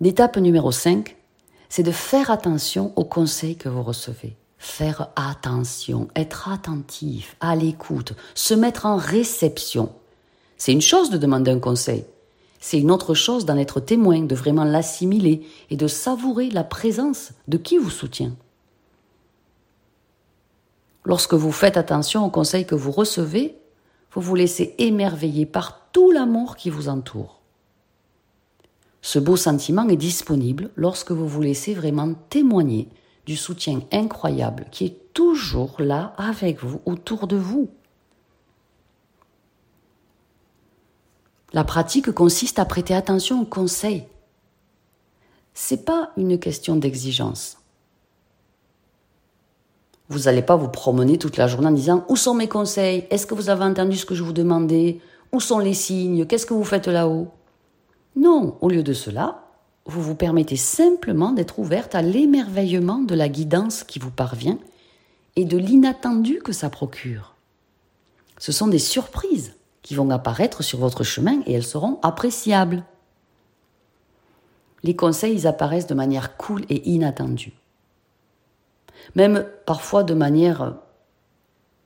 L'étape 0.00 0.38
numéro 0.38 0.72
5, 0.72 1.16
c'est 1.68 1.82
de 1.82 1.92
faire 1.92 2.30
attention 2.30 2.94
aux 2.96 3.04
conseils 3.04 3.56
que 3.56 3.68
vous 3.68 3.82
recevez. 3.82 4.36
Faire 4.58 5.10
attention, 5.16 6.08
être 6.16 6.48
attentif, 6.48 7.36
à 7.40 7.54
l'écoute, 7.56 8.14
se 8.34 8.54
mettre 8.54 8.86
en 8.86 8.96
réception. 8.96 9.92
C'est 10.56 10.72
une 10.72 10.80
chose 10.80 11.10
de 11.10 11.18
demander 11.18 11.50
un 11.50 11.60
conseil. 11.60 12.04
C'est 12.58 12.78
une 12.78 12.90
autre 12.90 13.14
chose 13.14 13.44
d'en 13.44 13.58
être 13.58 13.80
témoin, 13.80 14.22
de 14.22 14.34
vraiment 14.34 14.64
l'assimiler 14.64 15.46
et 15.70 15.76
de 15.76 15.86
savourer 15.86 16.50
la 16.50 16.64
présence 16.64 17.32
de 17.48 17.58
qui 17.58 17.76
vous 17.76 17.90
soutient. 17.90 18.34
Lorsque 21.04 21.34
vous 21.34 21.52
faites 21.52 21.76
attention 21.76 22.24
aux 22.24 22.30
conseils 22.30 22.66
que 22.66 22.74
vous 22.74 22.90
recevez, 22.90 23.56
vous 24.12 24.20
vous 24.20 24.34
laissez 24.34 24.74
émerveiller 24.78 25.46
par 25.46 25.88
tout 25.92 26.10
l'amour 26.10 26.56
qui 26.56 26.70
vous 26.70 26.88
entoure. 26.88 27.40
Ce 29.02 29.20
beau 29.20 29.36
sentiment 29.36 29.88
est 29.88 29.96
disponible 29.96 30.70
lorsque 30.74 31.12
vous 31.12 31.28
vous 31.28 31.42
laissez 31.42 31.74
vraiment 31.74 32.14
témoigner 32.28 32.88
du 33.26 33.36
soutien 33.36 33.80
incroyable 33.92 34.66
qui 34.70 34.86
est 34.86 35.12
toujours 35.12 35.76
là 35.80 36.14
avec 36.16 36.62
vous, 36.62 36.80
autour 36.86 37.26
de 37.26 37.36
vous. 37.36 37.68
La 41.52 41.64
pratique 41.64 42.10
consiste 42.12 42.58
à 42.58 42.64
prêter 42.64 42.94
attention 42.94 43.42
aux 43.42 43.46
conseils. 43.46 44.04
C'est 45.54 45.84
pas 45.84 46.10
une 46.16 46.38
question 46.38 46.76
d'exigence. 46.76 47.58
Vous 50.08 50.20
n'allez 50.20 50.42
pas 50.42 50.56
vous 50.56 50.68
promener 50.68 51.18
toute 51.18 51.36
la 51.36 51.48
journée 51.48 51.68
en 51.68 51.72
disant 51.72 52.04
Où 52.08 52.16
sont 52.16 52.34
mes 52.34 52.48
conseils? 52.48 53.06
Est-ce 53.10 53.26
que 53.26 53.34
vous 53.34 53.48
avez 53.48 53.64
entendu 53.64 53.96
ce 53.96 54.06
que 54.06 54.14
je 54.14 54.22
vous 54.22 54.32
demandais? 54.32 55.00
Où 55.32 55.40
sont 55.40 55.58
les 55.58 55.74
signes? 55.74 56.26
Qu'est-ce 56.26 56.46
que 56.46 56.54
vous 56.54 56.62
faites 56.62 56.86
là-haut? 56.86 57.28
Non, 58.14 58.56
au 58.60 58.68
lieu 58.68 58.82
de 58.82 58.92
cela, 58.92 59.45
vous 59.86 60.02
vous 60.02 60.14
permettez 60.14 60.56
simplement 60.56 61.32
d'être 61.32 61.58
ouverte 61.58 61.94
à 61.94 62.02
l'émerveillement 62.02 62.98
de 62.98 63.14
la 63.14 63.28
guidance 63.28 63.84
qui 63.84 63.98
vous 63.98 64.10
parvient 64.10 64.58
et 65.36 65.44
de 65.44 65.56
l'inattendu 65.56 66.40
que 66.40 66.52
ça 66.52 66.70
procure. 66.70 67.34
Ce 68.38 68.52
sont 68.52 68.66
des 68.66 68.78
surprises 68.78 69.54
qui 69.82 69.94
vont 69.94 70.10
apparaître 70.10 70.62
sur 70.62 70.78
votre 70.78 71.04
chemin 71.04 71.40
et 71.46 71.52
elles 71.52 71.64
seront 71.64 72.00
appréciables. 72.02 72.84
Les 74.82 74.96
conseils 74.96 75.46
apparaissent 75.46 75.86
de 75.86 75.94
manière 75.94 76.36
cool 76.36 76.64
et 76.68 76.88
inattendue. 76.88 77.52
Même 79.14 79.46
parfois 79.64 80.02
de 80.02 80.14
manière 80.14 80.74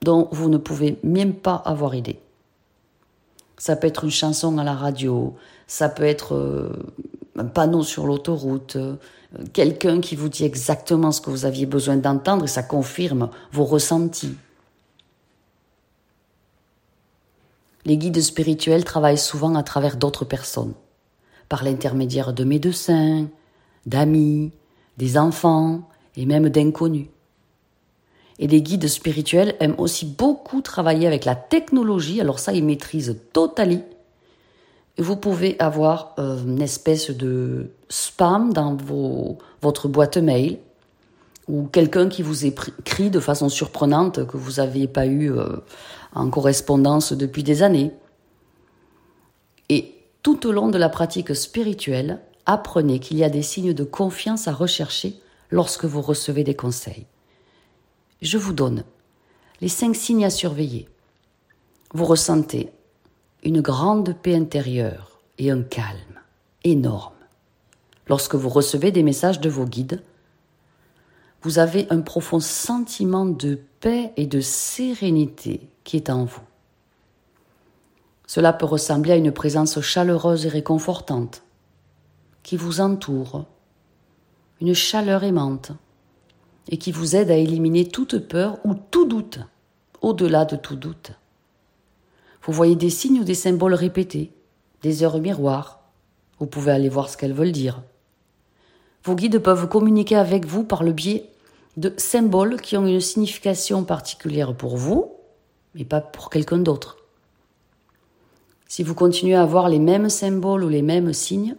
dont 0.03 0.29
vous 0.33 0.49
ne 0.49 0.57
pouvez 0.57 0.99
même 1.03 1.35
pas 1.35 1.57
avoir 1.57 1.95
idée. 1.95 2.19
Ça 3.59 3.77
peut 3.77 3.87
être 3.87 4.05
une 4.05 4.11
chanson 4.11 4.57
à 4.57 4.65
la 4.65 4.75
radio, 4.75 5.37
ça 5.67 5.91
peut 5.91 6.05
être 6.05 6.35
euh, 6.35 6.73
un 7.41 7.47
panneau 7.47 7.83
sur 7.83 8.07
l'autoroute, 8.07 8.77
euh, 8.77 8.97
quelqu'un 9.53 10.01
qui 10.01 10.15
vous 10.15 10.29
dit 10.29 10.45
exactement 10.45 11.11
ce 11.11 11.21
que 11.21 11.31
vous 11.31 11.47
aviez 11.47 11.67
besoin 11.67 11.97
d'entendre 11.97 12.45
et 12.45 12.49
ça 12.49 12.63
confirme 12.63 13.31
vos 13.53 13.65
ressentis. 13.65 14.37
Les 17.87 17.97
guides 17.97 18.21
spirituels 18.21 18.85
travaillent 18.85 19.17
souvent 19.19 19.55
à 19.55 19.63
travers 19.63 19.97
d'autres 19.97 20.27
personnes, 20.27 20.75
par 21.49 21.65
l'intermédiaire 21.65 22.35
de 22.35 22.45
médecins, 22.45 23.27
d'amis, 23.87 24.53
des 24.99 25.17
enfants 25.17 25.89
et 26.17 26.27
même 26.27 26.51
d'inconnus. 26.51 27.09
Et 28.39 28.49
les 28.49 28.61
guides 28.61 28.87
spirituels 28.87 29.57
aiment 29.61 29.79
aussi 29.79 30.05
beaucoup 30.05 30.61
travailler 30.61 31.07
avec 31.07 31.25
la 31.25 31.35
technologie, 31.35 32.21
alors 32.21 32.39
ça, 32.39 32.53
ils 32.53 32.65
maîtrisent 32.65 33.17
Vous 35.01 35.17
pouvez 35.17 35.59
avoir 35.59 36.15
euh, 36.19 36.37
une 36.45 36.61
espèce 36.61 37.11
de 37.11 37.71
spam 37.89 38.53
dans 38.53 38.75
vos, 38.75 39.39
votre 39.63 39.89
boîte 39.89 40.19
mail 40.19 40.59
ou 41.49 41.65
quelqu'un 41.65 42.11
qui 42.11 42.23
vous 42.23 42.45
écrit 42.45 43.09
de 43.09 43.19
façon 43.19 43.49
surprenante 43.49 44.27
que 44.27 44.37
vous 44.37 44.61
n'aviez 44.61 44.89
pas 44.89 45.07
eu 45.07 45.33
euh, 45.33 45.57
en 46.15 46.29
correspondance 46.29 47.15
depuis 47.15 47.43
des 47.43 47.63
années. 47.63 47.93
Et 49.71 49.95
tout 50.23 50.47
au 50.47 50.53
long 50.53 50.69
de 50.69 50.77
la 50.77 50.91
pratique 50.91 51.35
spirituelle, 51.35 52.21
apprenez 52.45 52.99
qu'il 52.99 53.17
y 53.17 53.25
a 53.25 53.31
des 53.31 53.43
signes 53.43 53.73
de 53.73 53.85
confiance 53.85 54.49
à 54.49 54.53
rechercher 54.53 55.19
lorsque 55.51 55.87
vous 55.87 56.03
recevez 56.03 56.45
des 56.45 56.55
conseils. 56.55 57.07
Je 58.21 58.37
vous 58.37 58.53
donne 58.53 58.85
les 59.63 59.69
cinq 59.69 59.97
signes 59.97 60.27
à 60.27 60.31
surveiller. 60.31 60.91
Vous 61.95 62.05
ressentez 62.05 62.71
une 63.43 63.61
grande 63.61 64.15
paix 64.15 64.35
intérieure 64.35 65.21
et 65.39 65.51
un 65.51 65.63
calme 65.63 66.21
énorme. 66.65 67.15
Lorsque 68.07 68.35
vous 68.35 68.49
recevez 68.49 68.93
des 68.93 69.03
messages 69.03 69.41
de 69.41 69.49
vos 69.49 69.65
guides, 69.65 70.03
vous 71.43 71.59
avez 71.59 71.87
un 71.91 72.01
profond 72.01 72.41
sentiment 72.41 73.25
de 73.25 73.59
paix 73.81 74.13
et 74.17 74.27
de 74.27 74.41
sérénité 74.41 75.69
qui 75.85 75.97
est 75.97 76.11
en 76.11 76.25
vous. 76.25 76.43
Cela 78.27 78.53
peut 78.53 78.67
ressembler 78.67 79.13
à 79.13 79.17
une 79.17 79.33
présence 79.33 79.81
chaleureuse 79.81 80.47
et 80.47 80.51
réconfortante 80.51 81.43
qui 82.43 82.57
vous 82.57 82.81
entoure, 82.81 83.47
une 84.61 84.75
chaleur 84.75 85.25
aimante 85.25 85.73
et 86.69 86.77
qui 86.77 86.93
vous 86.93 87.17
aide 87.17 87.31
à 87.31 87.37
éliminer 87.37 87.89
toute 87.89 88.19
peur 88.19 88.59
ou 88.65 88.75
tout 88.75 89.07
doute, 89.07 89.41
au-delà 90.01 90.45
de 90.45 90.57
tout 90.57 90.77
doute. 90.77 91.13
Vous 92.43 92.53
voyez 92.53 92.77
des 92.77 92.91
signes 92.91 93.21
ou 93.21 93.25
des 93.25 93.35
symboles 93.35 93.75
répétés, 93.75 94.33
des 94.83 95.03
heures 95.03 95.19
miroirs. 95.19 95.81
Vous 96.39 96.47
pouvez 96.47 96.73
aller 96.73 96.89
voir 96.89 97.09
ce 97.09 97.17
qu'elles 97.17 97.35
veulent 97.35 97.53
dire. 97.53 97.83
Vos 99.05 99.15
guides 99.15 99.39
peuvent 99.39 99.69
communiquer 99.69 100.17
avec 100.17 100.47
vous 100.47 100.65
par 100.65 100.83
le 100.83 100.93
biais 100.93 101.31
de 101.77 101.93
symboles 101.97 102.61
qui 102.61 102.77
ont 102.77 102.87
une 102.87 103.01
signification 103.01 103.85
particulière 103.85 104.55
pour 104.55 104.77
vous, 104.77 105.13
mais 105.75 105.85
pas 105.85 106.01
pour 106.01 106.31
quelqu'un 106.31 106.59
d'autre. 106.59 106.97
Si 108.69 108.83
vous 108.83 108.95
continuez 108.95 109.35
à 109.35 109.43
avoir 109.43 109.69
les 109.69 109.79
mêmes 109.79 110.09
symboles 110.09 110.65
ou 110.65 110.69
les 110.69 110.83
mêmes 110.83 111.13
signes, 111.13 111.57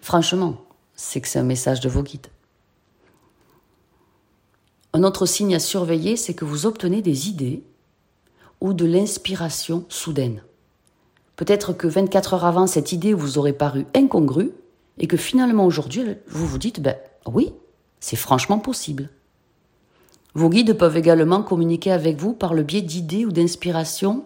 franchement, 0.00 0.56
c'est 0.94 1.20
que 1.20 1.28
c'est 1.28 1.38
un 1.38 1.44
message 1.44 1.80
de 1.80 1.88
vos 1.88 2.02
guides. 2.02 2.28
Un 4.92 5.04
autre 5.04 5.26
signe 5.26 5.54
à 5.54 5.58
surveiller, 5.58 6.16
c'est 6.16 6.34
que 6.34 6.44
vous 6.44 6.66
obtenez 6.66 7.02
des 7.02 7.28
idées 7.28 7.62
ou 8.62 8.74
de 8.74 8.86
l'inspiration 8.86 9.84
soudaine. 9.88 10.44
Peut-être 11.34 11.72
que 11.72 11.88
24 11.88 12.34
heures 12.34 12.44
avant, 12.44 12.68
cette 12.68 12.92
idée 12.92 13.12
vous 13.12 13.36
aurait 13.36 13.52
paru 13.52 13.86
incongrue 13.92 14.52
et 14.98 15.08
que 15.08 15.16
finalement 15.16 15.66
aujourd'hui, 15.66 16.04
vous 16.28 16.46
vous 16.46 16.58
dites, 16.58 16.80
ben 16.80 16.94
oui, 17.26 17.52
c'est 17.98 18.16
franchement 18.16 18.60
possible. 18.60 19.10
Vos 20.34 20.48
guides 20.48 20.78
peuvent 20.78 20.96
également 20.96 21.42
communiquer 21.42 21.90
avec 21.90 22.18
vous 22.18 22.34
par 22.34 22.54
le 22.54 22.62
biais 22.62 22.82
d'idées 22.82 23.26
ou 23.26 23.32
d'inspirations 23.32 24.24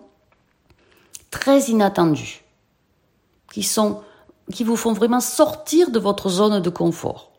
très 1.31 1.71
inattendues, 1.71 2.45
qui, 3.51 3.67
qui 4.53 4.65
vous 4.65 4.77
font 4.77 4.93
vraiment 4.93 5.21
sortir 5.21 5.91
de 5.91 5.99
votre 5.99 6.29
zone 6.29 6.61
de 6.61 6.71
confort. 6.71 7.33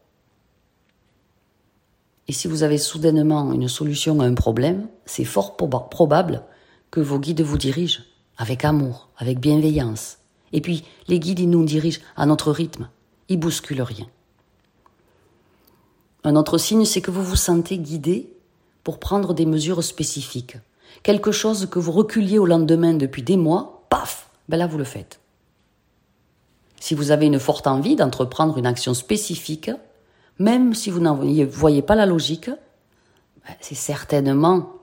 Et 2.27 2.33
si 2.33 2.47
vous 2.47 2.63
avez 2.63 2.79
soudainement 2.79 3.53
une 3.53 3.67
solution 3.67 4.19
à 4.19 4.25
un 4.25 4.33
problème, 4.33 4.87
c'est 5.05 5.25
fort 5.25 5.55
probable 5.55 6.43
vos 7.01 7.19
guides 7.19 7.41
vous 7.41 7.57
dirigent 7.57 8.01
avec 8.37 8.65
amour, 8.65 9.09
avec 9.17 9.39
bienveillance. 9.39 10.17
Et 10.53 10.61
puis, 10.61 10.83
les 11.07 11.19
guides, 11.19 11.39
ils 11.39 11.49
nous 11.49 11.65
dirigent 11.65 12.01
à 12.15 12.25
notre 12.25 12.51
rythme. 12.51 12.89
Ils 13.29 13.39
bousculent 13.39 13.81
rien. 13.81 14.05
Un 16.23 16.35
autre 16.35 16.57
signe, 16.57 16.85
c'est 16.85 17.01
que 17.01 17.11
vous 17.11 17.23
vous 17.23 17.35
sentez 17.35 17.77
guidé 17.77 18.33
pour 18.83 18.99
prendre 18.99 19.33
des 19.33 19.45
mesures 19.45 19.83
spécifiques. 19.83 20.57
Quelque 21.03 21.31
chose 21.31 21.67
que 21.69 21.79
vous 21.79 21.91
reculiez 21.91 22.39
au 22.39 22.45
lendemain 22.45 22.93
depuis 22.93 23.23
des 23.23 23.37
mois, 23.37 23.85
paf, 23.89 24.29
ben 24.49 24.57
là 24.57 24.67
vous 24.67 24.77
le 24.77 24.83
faites. 24.83 25.19
Si 26.79 26.95
vous 26.95 27.11
avez 27.11 27.25
une 27.25 27.39
forte 27.39 27.67
envie 27.67 27.95
d'entreprendre 27.95 28.57
une 28.57 28.65
action 28.65 28.93
spécifique, 28.93 29.71
même 30.39 30.73
si 30.73 30.89
vous 30.89 30.99
n'en 30.99 31.15
voyez 31.15 31.81
pas 31.81 31.95
la 31.95 32.05
logique, 32.05 32.49
ben, 32.49 33.55
c'est 33.59 33.75
certainement 33.75 34.73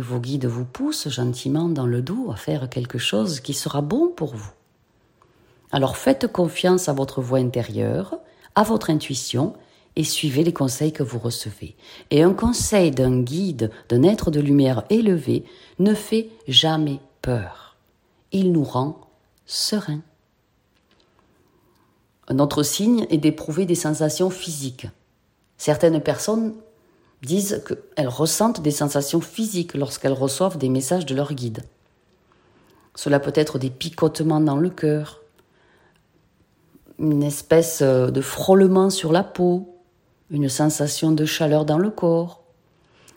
vos 0.00 0.18
guides 0.18 0.46
vous 0.46 0.64
poussent 0.64 1.08
gentiment 1.08 1.68
dans 1.68 1.86
le 1.86 2.02
dos 2.02 2.30
à 2.32 2.36
faire 2.36 2.68
quelque 2.68 2.98
chose 2.98 3.40
qui 3.40 3.54
sera 3.54 3.80
bon 3.80 4.08
pour 4.08 4.34
vous. 4.34 4.52
Alors 5.70 5.96
faites 5.96 6.30
confiance 6.30 6.88
à 6.88 6.92
votre 6.92 7.20
voix 7.20 7.38
intérieure, 7.38 8.18
à 8.54 8.62
votre 8.62 8.90
intuition, 8.90 9.54
et 9.96 10.04
suivez 10.04 10.42
les 10.42 10.52
conseils 10.52 10.92
que 10.92 11.02
vous 11.02 11.18
recevez. 11.18 11.76
Et 12.10 12.22
un 12.22 12.32
conseil 12.32 12.90
d'un 12.90 13.20
guide, 13.20 13.70
d'un 13.88 14.02
être 14.02 14.30
de 14.30 14.40
lumière 14.40 14.84
élevé, 14.90 15.44
ne 15.78 15.94
fait 15.94 16.28
jamais 16.48 17.00
peur. 17.22 17.76
Il 18.32 18.52
nous 18.52 18.64
rend 18.64 19.00
sereins. 19.46 20.02
Un 22.28 22.38
autre 22.38 22.62
signe 22.62 23.06
est 23.10 23.18
d'éprouver 23.18 23.66
des 23.66 23.74
sensations 23.74 24.30
physiques. 24.30 24.88
Certaines 25.58 26.00
personnes 26.00 26.54
disent 27.24 27.62
qu'elles 27.66 28.08
ressentent 28.08 28.60
des 28.60 28.70
sensations 28.70 29.20
physiques 29.20 29.74
lorsqu'elles 29.74 30.12
reçoivent 30.12 30.58
des 30.58 30.68
messages 30.68 31.06
de 31.06 31.14
leur 31.14 31.32
guide. 31.32 31.64
Cela 32.94 33.18
peut 33.18 33.32
être 33.34 33.58
des 33.58 33.70
picotements 33.70 34.40
dans 34.40 34.56
le 34.56 34.70
cœur, 34.70 35.22
une 36.98 37.24
espèce 37.24 37.80
euh, 37.82 38.10
de 38.10 38.20
frôlement 38.20 38.90
sur 38.90 39.12
la 39.12 39.24
peau, 39.24 39.76
une 40.30 40.48
sensation 40.48 41.10
de 41.12 41.24
chaleur 41.24 41.64
dans 41.64 41.78
le 41.78 41.90
corps, 41.90 42.44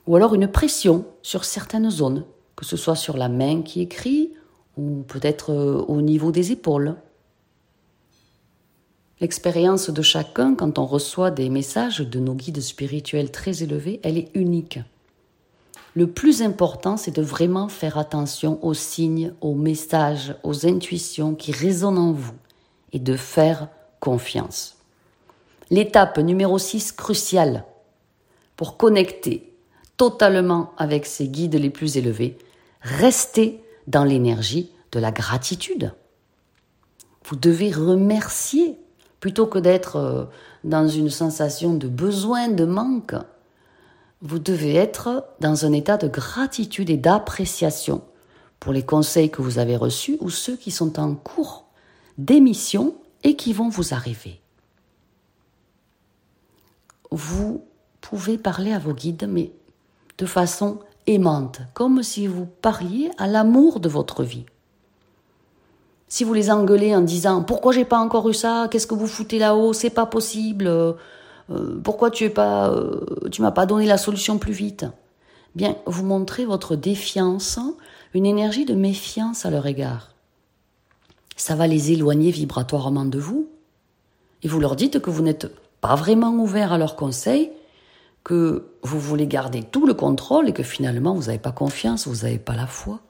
ou 0.08 0.16
alors 0.16 0.34
une 0.34 0.48
pression 0.48 1.06
sur 1.22 1.46
certaines 1.46 1.90
zones, 1.92 2.24
que 2.56 2.66
ce 2.66 2.78
soit 2.78 2.96
sur 2.96 3.18
la 3.18 3.30
main 3.30 3.62
qui 3.62 3.82
écrit 3.82 4.34
ou 4.78 5.04
peut-être 5.08 5.52
euh, 5.52 5.84
au 5.88 6.02
niveau 6.02 6.32
des 6.32 6.52
épaules. 6.52 6.96
L'expérience 9.20 9.90
de 9.90 10.02
chacun 10.04 10.54
quand 10.54 10.78
on 10.78 10.86
reçoit 10.86 11.32
des 11.32 11.50
messages 11.50 12.00
de 12.00 12.20
nos 12.20 12.36
guides 12.36 12.62
spirituels 12.62 13.32
très 13.32 13.64
élevés, 13.64 14.00
elle 14.04 14.18
est 14.18 14.30
unique. 14.36 14.80
Le 15.96 16.06
plus 16.06 16.44
important, 16.44 16.98
c'est 16.98 17.16
de 17.16 17.24
vraiment 17.24 17.70
faire 17.70 17.98
attention 17.98 18.64
aux 18.64 18.76
signes, 18.76 19.34
aux 19.42 19.56
messages, 19.56 20.36
aux 20.44 20.68
intuitions 20.68 21.34
qui 21.34 21.52
résonnent 21.52 21.98
en 21.98 22.12
vous 22.12 22.36
et 22.94 23.00
de 23.00 23.16
faire 23.16 23.70
confiance. 24.00 24.78
L'étape 25.72 26.20
numéro 26.20 26.60
6 26.60 26.92
cruciale 26.92 27.66
pour 28.56 28.78
connecter 28.78 29.52
totalement 29.98 30.74
avec 30.78 31.08
ces 31.08 31.28
guides 31.28 31.56
les 31.56 31.72
plus 31.72 31.98
élevés, 31.98 32.38
restez 32.82 33.64
dans 33.88 34.04
l'énergie 34.04 34.70
de 34.92 35.00
la 35.00 35.12
gratitude. 35.12 35.94
Vous 37.26 37.36
devez 37.36 37.72
remercier 37.72 38.78
plutôt 39.20 39.48
que 39.48 39.60
d'être 39.60 39.96
euh, 39.98 40.26
dans 40.64 40.88
une 40.88 41.10
sensation 41.10 41.74
de 41.74 41.88
besoin, 41.88 42.50
de 42.50 42.66
manque, 42.66 43.16
vous 44.22 44.40
devez 44.40 44.76
être 44.76 45.26
dans 45.40 45.66
un 45.66 45.74
état 45.74 45.98
de 45.98 46.08
gratitude 46.08 46.90
et 46.90 46.98
d'appréciation 46.98 48.02
pour 48.60 48.74
les 48.74 48.84
conseils 48.84 49.30
que 49.30 49.42
vous 49.42 49.60
avez 49.60 49.76
reçus 49.76 50.18
ou 50.20 50.30
ceux 50.30 50.56
qui 50.56 50.72
sont 50.72 51.00
en 51.00 51.14
cours 51.14 51.66
d'émission 52.18 52.96
et 53.24 53.36
qui 53.36 53.54
vont 53.54 53.70
vous 53.70 53.94
arriver. 53.94 54.42
vous 57.12 57.64
pouvez 58.02 58.38
parler 58.38 58.74
à 58.74 58.80
vos 58.80 58.94
guides, 58.94 59.28
mais 59.30 59.52
de 60.18 60.26
façon 60.26 60.80
aimante, 61.06 61.62
comme 61.74 62.04
si 62.04 62.28
vous 62.28 62.46
parliez 62.46 63.12
à 63.18 63.28
l'amour 63.28 63.80
de 63.80 63.90
votre 63.90 64.24
vie. 64.24 64.46
Si 66.10 66.24
vous 66.24 66.34
les 66.34 66.50
engueulez 66.50 66.96
en 66.96 67.02
disant 67.02 67.44
pourquoi 67.44 67.74
j'ai 67.74 67.86
pas 67.86 68.00
encore 68.00 68.30
eu 68.30 68.34
ça, 68.34 68.68
qu'est-ce 68.72 68.88
que 68.88 68.96
vous 68.96 69.08
foutez 69.08 69.40
là-haut, 69.40 69.74
c'est 69.74 69.90
pas 69.90 70.06
possible, 70.06 70.68
euh, 70.68 70.94
pourquoi 71.84 72.12
tu 72.12 72.24
es 72.24 72.30
pas, 72.30 72.70
euh, 72.70 73.02
tu 73.32 73.42
m'as 73.42 73.52
pas 73.52 73.66
donné 73.66 73.86
la 73.86 73.98
solution 73.98 74.38
plus 74.38 74.54
vite, 74.54 74.86
bien 75.56 75.76
vous 75.86 76.06
montrez 76.06 76.46
votre 76.46 76.76
défiance, 76.78 77.60
une 78.14 78.26
énergie 78.26 78.64
de 78.64 78.74
méfiance 78.74 79.46
à 79.46 79.50
leur 79.50 79.66
égard. 79.66 80.14
Ça 81.36 81.56
va 81.56 81.68
les 81.68 81.92
éloigner 81.92 82.32
vibratoirement 82.32 83.06
de 83.06 83.20
vous, 83.20 83.50
et 84.44 84.48
vous 84.48 84.62
leur 84.62 84.78
dites 84.78 85.00
que 85.00 85.10
vous 85.10 85.24
n'êtes 85.24 85.52
pas 85.82 85.96
vraiment 85.96 86.32
ouvert 86.32 86.72
à 86.72 86.78
leurs 86.78 86.96
conseils, 86.96 87.52
que 88.24 88.66
vous 88.84 89.00
voulez 89.00 89.28
garder 89.28 89.62
tout 89.62 89.86
le 89.86 89.94
contrôle 89.94 90.48
et 90.48 90.54
que 90.54 90.64
finalement 90.64 91.14
vous 91.14 91.24
n'avez 91.24 91.38
pas 91.38 91.52
confiance, 91.52 92.08
vous 92.08 92.26
n'avez 92.26 92.40
pas 92.40 92.56
la 92.56 92.68
foi 92.68 93.02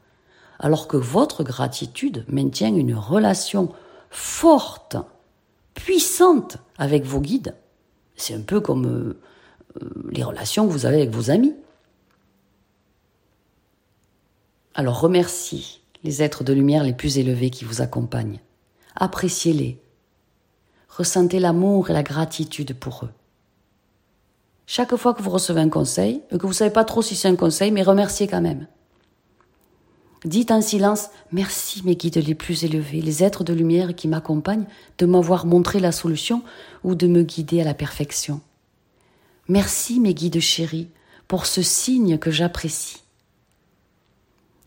alors 0.59 0.87
que 0.87 0.97
votre 0.97 1.43
gratitude 1.43 2.25
maintient 2.27 2.73
une 2.73 2.95
relation 2.95 3.71
forte, 4.09 4.97
puissante 5.73 6.57
avec 6.77 7.03
vos 7.05 7.19
guides. 7.19 7.55
C'est 8.15 8.33
un 8.33 8.41
peu 8.41 8.59
comme 8.59 8.85
euh, 8.85 9.19
euh, 9.81 9.89
les 10.11 10.23
relations 10.23 10.67
que 10.67 10.71
vous 10.71 10.85
avez 10.85 10.97
avec 10.97 11.11
vos 11.11 11.29
amis. 11.29 11.53
Alors 14.73 14.99
remerciez 14.99 15.63
les 16.03 16.21
êtres 16.21 16.43
de 16.43 16.53
lumière 16.53 16.83
les 16.83 16.93
plus 16.93 17.17
élevés 17.17 17.49
qui 17.49 17.65
vous 17.65 17.81
accompagnent. 17.81 18.39
Appréciez-les. 18.95 19.81
Ressentez 20.89 21.39
l'amour 21.39 21.89
et 21.89 21.93
la 21.93 22.03
gratitude 22.03 22.73
pour 22.73 23.05
eux. 23.05 23.11
Chaque 24.65 24.95
fois 24.95 25.13
que 25.13 25.21
vous 25.21 25.29
recevez 25.29 25.61
un 25.61 25.69
conseil, 25.69 26.21
que 26.29 26.41
vous 26.41 26.49
ne 26.49 26.53
savez 26.53 26.71
pas 26.71 26.83
trop 26.83 27.01
si 27.01 27.15
c'est 27.15 27.27
un 27.27 27.35
conseil, 27.35 27.71
mais 27.71 27.83
remerciez 27.83 28.27
quand 28.27 28.41
même. 28.41 28.67
Dites 30.25 30.51
en 30.51 30.61
silence 30.61 31.09
Merci, 31.31 31.83
mes 31.83 31.95
guides 31.95 32.17
les 32.17 32.35
plus 32.35 32.63
élevés, 32.63 33.01
les 33.01 33.23
êtres 33.23 33.43
de 33.43 33.53
lumière 33.53 33.95
qui 33.95 34.07
m'accompagnent, 34.07 34.65
de 34.97 35.05
m'avoir 35.05 35.45
montré 35.45 35.79
la 35.79 35.91
solution 35.91 36.41
ou 36.83 36.95
de 36.95 37.07
me 37.07 37.23
guider 37.23 37.61
à 37.61 37.65
la 37.65 37.73
perfection. 37.73 38.41
Merci, 39.47 39.99
mes 39.99 40.13
guides 40.13 40.39
chéris, 40.39 40.89
pour 41.27 41.45
ce 41.45 41.61
signe 41.61 42.17
que 42.17 42.31
j'apprécie. 42.31 43.03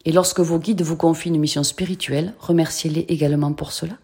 Et 0.05 0.13
lorsque 0.13 0.41
vos 0.41 0.59
guides 0.59 0.83
vous 0.83 0.97
confient 0.97 1.29
une 1.29 1.41
mission 1.41 1.63
spirituelle, 1.63 2.35
remerciez-les 2.39 3.07
également 3.09 3.53
pour 3.53 3.73
cela. 3.73 3.99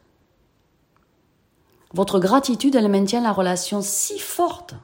Votre 1.94 2.18
gratitude, 2.18 2.74
elle 2.74 2.90
maintient 2.90 3.22
la 3.22 3.32
relation 3.32 3.80
si 3.80 4.18
forte 4.18 4.74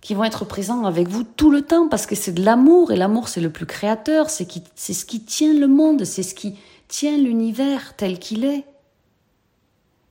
qui 0.00 0.14
vont 0.14 0.24
être 0.24 0.44
présents 0.44 0.84
avec 0.84 1.08
vous 1.08 1.24
tout 1.24 1.50
le 1.50 1.62
temps 1.62 1.88
parce 1.88 2.06
que 2.06 2.14
c'est 2.14 2.32
de 2.32 2.44
l'amour 2.44 2.90
et 2.90 2.96
l'amour 2.96 3.28
c'est 3.28 3.40
le 3.40 3.50
plus 3.50 3.66
créateur, 3.66 4.30
c'est 4.30 4.44
ce 4.46 5.04
qui 5.04 5.20
tient 5.20 5.52
le 5.52 5.68
monde, 5.68 6.04
c'est 6.04 6.22
ce 6.22 6.34
qui 6.34 6.56
tient 6.88 7.16
l'univers 7.16 7.94
tel 7.96 8.18
qu'il 8.18 8.44
est. 8.44 8.64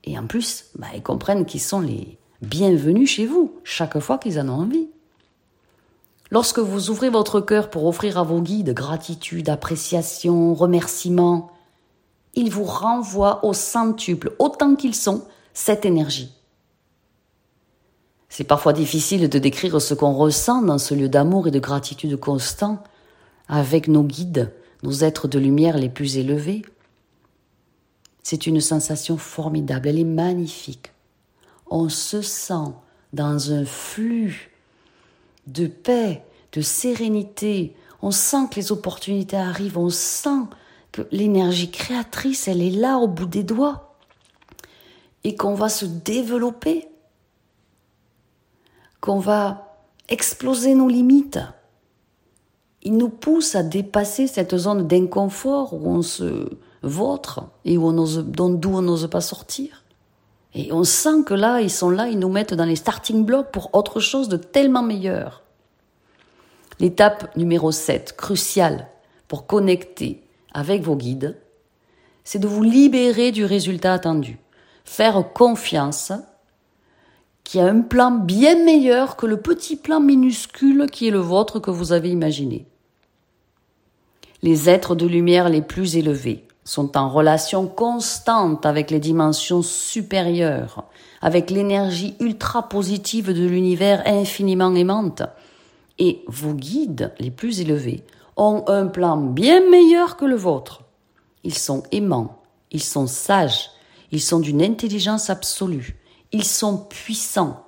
Et 0.03 0.17
en 0.17 0.25
plus, 0.25 0.65
bah, 0.75 0.87
ils 0.95 1.03
comprennent 1.03 1.45
qu'ils 1.45 1.61
sont 1.61 1.81
les 1.81 2.17
bienvenus 2.41 3.09
chez 3.09 3.25
vous 3.25 3.53
chaque 3.63 3.99
fois 3.99 4.17
qu'ils 4.17 4.39
en 4.39 4.49
ont 4.49 4.61
envie. 4.61 4.87
Lorsque 6.31 6.59
vous 6.59 6.89
ouvrez 6.89 7.09
votre 7.09 7.41
cœur 7.41 7.69
pour 7.69 7.85
offrir 7.85 8.17
à 8.17 8.23
vos 8.23 8.41
guides 8.41 8.73
gratitude, 8.73 9.49
appréciation, 9.49 10.53
remerciement, 10.53 11.51
ils 12.35 12.51
vous 12.51 12.63
renvoient 12.63 13.43
au 13.43 13.53
centuple, 13.53 14.35
autant 14.39 14.75
qu'ils 14.75 14.95
sont, 14.95 15.25
cette 15.53 15.85
énergie. 15.85 16.31
C'est 18.29 18.43
parfois 18.43 18.73
difficile 18.73 19.27
de 19.27 19.39
décrire 19.39 19.81
ce 19.81 19.93
qu'on 19.93 20.13
ressent 20.13 20.61
dans 20.61 20.77
ce 20.77 20.93
lieu 20.93 21.09
d'amour 21.09 21.47
et 21.47 21.51
de 21.51 21.59
gratitude 21.59 22.15
constant 22.17 22.83
avec 23.47 23.87
nos 23.87 24.03
guides, 24.03 24.53
nos 24.83 25.03
êtres 25.03 25.27
de 25.27 25.39
lumière 25.39 25.77
les 25.77 25.89
plus 25.89 26.17
élevés. 26.17 26.61
C'est 28.21 28.45
une 28.45 28.61
sensation 28.61 29.17
formidable, 29.17 29.87
elle 29.87 29.99
est 29.99 30.03
magnifique. 30.03 30.91
On 31.71 31.89
se 31.89 32.21
sent 32.21 32.71
dans 33.13 33.51
un 33.51 33.65
flux 33.65 34.51
de 35.47 35.65
paix, 35.65 36.23
de 36.53 36.61
sérénité. 36.61 37.75
On 38.03 38.11
sent 38.11 38.47
que 38.51 38.57
les 38.57 38.71
opportunités 38.71 39.37
arrivent, 39.37 39.79
on 39.79 39.89
sent 39.89 40.45
que 40.91 41.07
l'énergie 41.11 41.71
créatrice, 41.71 42.47
elle 42.47 42.61
est 42.61 42.69
là 42.69 42.97
au 42.97 43.07
bout 43.07 43.25
des 43.25 43.43
doigts 43.43 43.95
et 45.23 45.35
qu'on 45.35 45.53
va 45.53 45.69
se 45.69 45.85
développer 45.85 46.88
qu'on 49.01 49.19
va 49.19 49.77
exploser 50.09 50.73
nos 50.73 50.87
limites. 50.87 51.39
Il 52.81 52.97
nous 52.97 53.09
pousse 53.09 53.55
à 53.55 53.63
dépasser 53.63 54.27
cette 54.27 54.57
zone 54.57 54.87
d'inconfort 54.87 55.73
où 55.73 55.89
on 55.89 56.01
se 56.01 56.49
vautre 56.81 57.43
et 57.65 57.77
où 57.77 57.87
on 57.87 57.93
d'où 57.93 58.75
on 58.75 58.81
n'ose 58.81 59.09
pas 59.09 59.21
sortir. 59.21 59.83
Et 60.55 60.71
on 60.71 60.83
sent 60.83 61.23
que 61.25 61.33
là, 61.33 61.61
ils 61.61 61.69
sont 61.69 61.89
là, 61.89 62.07
ils 62.07 62.17
nous 62.17 62.29
mettent 62.29 62.53
dans 62.53 62.65
les 62.65 62.75
starting 62.75 63.23
blocks 63.23 63.51
pour 63.51 63.75
autre 63.75 63.99
chose 63.99 64.29
de 64.29 64.37
tellement 64.37 64.81
meilleur. 64.81 65.43
L'étape 66.79 67.35
numéro 67.35 67.71
7, 67.71 68.15
cruciale 68.15 68.87
pour 69.27 69.45
connecter 69.45 70.23
avec 70.53 70.81
vos 70.81 70.95
guides, 70.95 71.37
c'est 72.23 72.39
de 72.39 72.47
vous 72.47 72.63
libérer 72.63 73.31
du 73.31 73.45
résultat 73.45 73.93
attendu. 73.93 74.39
Faire 74.85 75.33
confiance 75.33 76.11
qui 77.49 77.59
a 77.59 77.65
un 77.65 77.81
plan 77.81 78.11
bien 78.11 78.63
meilleur 78.63 79.15
que 79.15 79.25
le 79.25 79.37
petit 79.37 79.75
plan 79.75 79.99
minuscule 79.99 80.85
qui 80.85 81.07
est 81.07 81.11
le 81.11 81.17
vôtre 81.17 81.59
que 81.59 81.71
vous 81.71 81.93
avez 81.93 82.11
imaginé. 82.11 82.67
Les 84.43 84.69
êtres 84.69 84.93
de 84.93 85.07
lumière 85.07 85.49
les 85.49 85.63
plus 85.63 85.95
élevés 85.95 86.45
sont 86.63 86.95
en 86.95 87.09
relation 87.09 87.65
constante 87.65 88.67
avec 88.67 88.91
les 88.91 88.99
dimensions 88.99 89.63
supérieures, 89.63 90.83
avec 91.23 91.49
l'énergie 91.49 92.13
ultra 92.19 92.69
positive 92.69 93.33
de 93.33 93.47
l'univers 93.47 94.03
infiniment 94.05 94.75
aimante. 94.75 95.23
Et 95.97 96.23
vos 96.27 96.53
guides 96.53 97.13
les 97.17 97.31
plus 97.31 97.61
élevés 97.61 98.03
ont 98.37 98.63
un 98.67 98.85
plan 98.85 99.17
bien 99.17 99.67
meilleur 99.71 100.17
que 100.17 100.25
le 100.25 100.35
vôtre. 100.35 100.83
Ils 101.43 101.57
sont 101.57 101.81
aimants, 101.91 102.43
ils 102.69 102.83
sont 102.83 103.07
sages, 103.07 103.71
ils 104.11 104.21
sont 104.21 104.39
d'une 104.39 104.61
intelligence 104.61 105.31
absolue, 105.31 105.98
ils 106.31 106.43
sont 106.43 106.77
puissants 106.77 107.63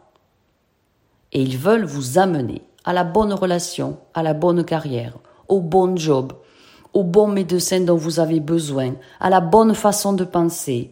et 1.32 1.41
ils 1.41 1.58
veulent 1.58 1.86
vous 1.86 2.17
amener 2.17 2.62
à 2.84 2.93
la 2.93 3.04
bonne 3.04 3.34
relation, 3.34 3.97
à 4.13 4.24
la 4.24 4.34
bonne 4.34 4.63
carrière, 4.63 5.13
au 5.47 5.62
bon 5.62 5.95
job, 5.97 6.34
au 6.93 7.04
bon 7.04 7.28
médecin 7.28 7.82
dont 7.82 7.95
vous 7.95 8.19
avez 8.19 8.39
besoin, 8.39 8.93
à 9.19 9.30
la 9.30 9.39
bonne 9.39 9.74
façon 9.74 10.13
de 10.13 10.24
penser, 10.24 10.91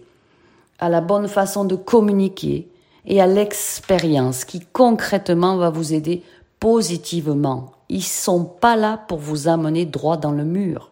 à 0.79 0.89
la 0.89 1.01
bonne 1.01 1.27
façon 1.27 1.65
de 1.65 1.75
communiquer 1.75 2.69
et 3.05 3.21
à 3.21 3.27
l'expérience 3.27 4.45
qui 4.45 4.61
concrètement 4.71 5.57
va 5.57 5.69
vous 5.69 5.93
aider 5.93 6.23
positivement. 6.59 7.71
Ils 7.89 8.03
sont 8.03 8.45
pas 8.45 8.75
là 8.75 8.99
pour 9.07 9.17
vous 9.17 9.47
amener 9.47 9.85
droit 9.85 10.17
dans 10.17 10.31
le 10.31 10.45
mur. 10.45 10.91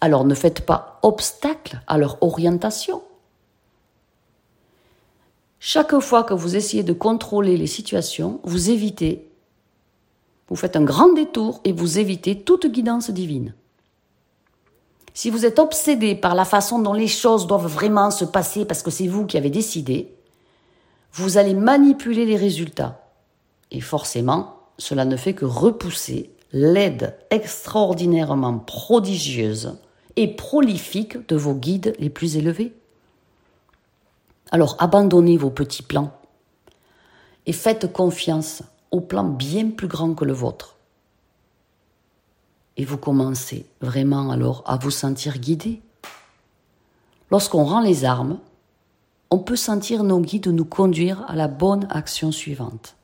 Alors 0.00 0.24
ne 0.24 0.34
faites 0.34 0.64
pas 0.64 0.98
obstacle 1.02 1.80
à 1.86 1.98
leur 1.98 2.22
orientation. 2.22 3.02
Chaque 5.66 5.98
fois 5.98 6.24
que 6.24 6.34
vous 6.34 6.56
essayez 6.56 6.82
de 6.82 6.92
contrôler 6.92 7.56
les 7.56 7.66
situations, 7.66 8.38
vous 8.44 8.68
évitez, 8.68 9.30
vous 10.46 10.56
faites 10.56 10.76
un 10.76 10.84
grand 10.84 11.14
détour 11.14 11.62
et 11.64 11.72
vous 11.72 11.98
évitez 11.98 12.38
toute 12.38 12.66
guidance 12.66 13.08
divine. 13.10 13.54
Si 15.14 15.30
vous 15.30 15.46
êtes 15.46 15.58
obsédé 15.58 16.16
par 16.16 16.34
la 16.34 16.44
façon 16.44 16.80
dont 16.80 16.92
les 16.92 17.08
choses 17.08 17.46
doivent 17.46 17.66
vraiment 17.66 18.10
se 18.10 18.26
passer 18.26 18.66
parce 18.66 18.82
que 18.82 18.90
c'est 18.90 19.06
vous 19.06 19.24
qui 19.24 19.38
avez 19.38 19.48
décidé, 19.48 20.14
vous 21.14 21.38
allez 21.38 21.54
manipuler 21.54 22.26
les 22.26 22.36
résultats. 22.36 23.00
Et 23.70 23.80
forcément, 23.80 24.58
cela 24.76 25.06
ne 25.06 25.16
fait 25.16 25.32
que 25.32 25.46
repousser 25.46 26.28
l'aide 26.52 27.16
extraordinairement 27.30 28.58
prodigieuse 28.58 29.78
et 30.16 30.28
prolifique 30.28 31.26
de 31.26 31.36
vos 31.36 31.54
guides 31.54 31.94
les 31.98 32.10
plus 32.10 32.36
élevés. 32.36 32.74
Alors 34.50 34.76
abandonnez 34.78 35.36
vos 35.36 35.50
petits 35.50 35.82
plans 35.82 36.12
et 37.46 37.52
faites 37.52 37.92
confiance 37.92 38.62
au 38.90 39.00
plan 39.00 39.24
bien 39.24 39.70
plus 39.70 39.88
grand 39.88 40.14
que 40.14 40.24
le 40.24 40.32
vôtre. 40.32 40.76
Et 42.76 42.84
vous 42.84 42.98
commencez 42.98 43.66
vraiment 43.80 44.30
alors 44.30 44.62
à 44.66 44.76
vous 44.76 44.90
sentir 44.90 45.38
guidé. 45.38 45.80
Lorsqu'on 47.30 47.64
rend 47.64 47.80
les 47.80 48.04
armes, 48.04 48.38
on 49.30 49.38
peut 49.38 49.56
sentir 49.56 50.04
nos 50.04 50.20
guides 50.20 50.48
nous 50.48 50.64
conduire 50.64 51.24
à 51.28 51.34
la 51.34 51.48
bonne 51.48 51.86
action 51.90 52.30
suivante. 52.30 52.94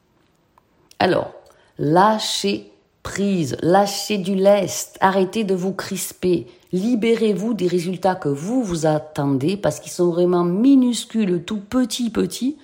Alors, 0.99 1.33
lâchez 1.79 2.73
prise, 3.03 3.57
lâchez 3.63 4.19
du 4.19 4.35
lest, 4.35 4.99
arrêtez 5.01 5.45
de 5.45 5.55
vous 5.55 5.73
crisper, 5.73 6.47
libérez-vous 6.73 7.55
des 7.55 7.67
résultats 7.67 8.15
que 8.15 8.29
vous 8.29 8.63
vous 8.63 8.87
attendez 8.87 9.57
parce 9.57 9.81
qu'ils 9.81 9.93
sont 9.93 10.11
vraiment 10.11 10.45
minuscules, 10.45 11.43
tout 11.45 11.61
petits, 11.61 12.11
petits, 12.11 12.57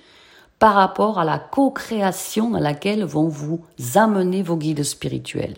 par 0.59 0.73
rapport 0.73 1.19
à 1.19 1.25
la 1.25 1.39
co-création 1.39 2.55
à 2.55 2.59
laquelle 2.59 3.03
vont 3.03 3.27
vous 3.27 3.61
amener 3.95 4.41
vos 4.41 4.57
guides 4.57 4.83
spirituels. 4.83 5.57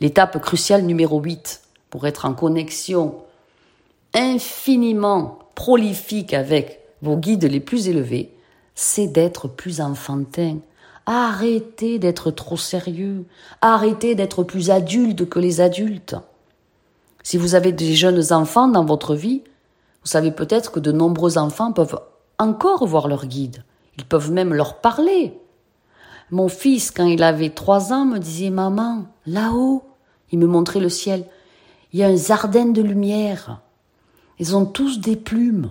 L'étape 0.00 0.40
cruciale 0.40 0.82
numéro 0.82 1.20
8 1.20 1.62
pour 1.90 2.06
être 2.06 2.24
en 2.24 2.34
connexion 2.34 3.14
infiniment 4.14 5.38
prolifique 5.54 6.34
avec 6.34 6.80
vos 7.02 7.16
guides 7.16 7.44
les 7.44 7.60
plus 7.60 7.88
élevés, 7.88 8.32
c'est 8.74 9.06
d'être 9.06 9.48
plus 9.48 9.80
enfantin. 9.80 10.58
Arrêtez 11.06 11.98
d'être 11.98 12.30
trop 12.30 12.56
sérieux. 12.56 13.24
Arrêtez 13.60 14.14
d'être 14.14 14.44
plus 14.44 14.70
adulte 14.70 15.28
que 15.28 15.38
les 15.38 15.60
adultes. 15.60 16.16
Si 17.22 17.36
vous 17.36 17.54
avez 17.54 17.72
des 17.72 17.94
jeunes 17.94 18.32
enfants 18.32 18.68
dans 18.68 18.84
votre 18.84 19.14
vie, 19.14 19.42
vous 20.02 20.08
savez 20.08 20.32
peut-être 20.32 20.72
que 20.72 20.80
de 20.80 20.92
nombreux 20.92 21.38
enfants 21.38 21.72
peuvent 21.72 22.00
encore 22.38 22.86
voir 22.86 23.08
leur 23.08 23.26
guide. 23.26 23.64
Ils 23.98 24.04
peuvent 24.04 24.32
même 24.32 24.54
leur 24.54 24.80
parler. 24.80 25.38
Mon 26.30 26.48
fils, 26.48 26.90
quand 26.90 27.06
il 27.06 27.22
avait 27.22 27.50
trois 27.50 27.92
ans, 27.92 28.04
me 28.04 28.18
disait 28.18 28.50
Maman, 28.50 29.04
là-haut, 29.26 29.84
il 30.30 30.38
me 30.38 30.46
montrait 30.46 30.80
le 30.80 30.88
ciel, 30.88 31.26
il 31.92 32.00
y 32.00 32.02
a 32.02 32.08
un 32.08 32.16
jardin 32.16 32.66
de 32.66 32.82
lumière. 32.82 33.60
Ils 34.38 34.56
ont 34.56 34.64
tous 34.64 34.98
des 34.98 35.16
plumes. 35.16 35.70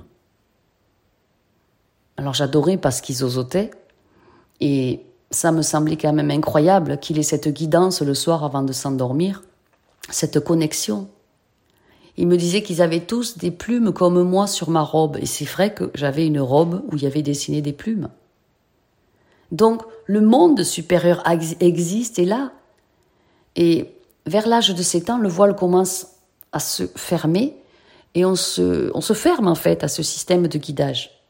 Alors 2.16 2.36
j'adorais 2.36 2.78
parce 2.78 3.02
qu'ils 3.02 3.24
osotaient. 3.24 3.72
Et 4.60 5.04
ça 5.32 5.52
me 5.52 5.64
semblait 5.64 5.98
quand 5.98 6.14
même 6.14 6.30
incroyable 6.30 7.00
qu'il 7.00 7.18
ait 7.18 7.24
cette 7.24 7.48
guidance 7.48 8.02
le 8.02 8.14
soir 8.14 8.44
avant 8.44 8.62
de 8.62 8.72
s'endormir, 8.72 9.42
cette 10.10 10.40
connexion. 10.40 11.10
Il 12.18 12.28
me 12.28 12.38
disait 12.38 12.62
qu'ils 12.62 12.82
avaient 12.82 13.06
tous 13.06 13.38
des 13.38 13.52
plumes 13.52 13.94
comme 13.94 14.22
moi 14.24 14.48
sur 14.48 14.70
ma 14.70 14.82
robe. 14.82 15.18
Et 15.20 15.26
c'est 15.26 15.46
vrai 15.46 15.74
que 15.74 15.92
j'avais 15.96 16.28
une 16.28 16.40
robe 16.40 16.84
où 16.92 16.98
il 16.98 17.04
y 17.04 17.08
avait 17.08 17.22
dessiné 17.22 17.62
des 17.62 17.74
plumes. 17.74 18.10
Donc 19.52 19.84
le 20.06 20.22
monde 20.22 20.64
supérieur 20.64 21.24
existe 21.60 22.20
et 22.20 22.26
là. 22.26 22.52
Et 23.56 23.96
vers 24.26 24.48
l'âge 24.48 24.74
de 24.74 24.84
7 24.84 25.10
ans, 25.10 25.18
le 25.18 25.30
voile 25.30 25.56
commence 25.56 26.08
à 26.52 26.60
se 26.60 26.84
fermer 26.96 27.56
et 28.14 28.26
on 28.26 28.36
se 28.36 29.14
ferme 29.14 29.48
en 29.48 29.56
fait 29.56 29.84
à 29.84 29.88
ce 29.88 30.04
système 30.04 30.48
de 30.48 30.58
guidage. 30.58 31.22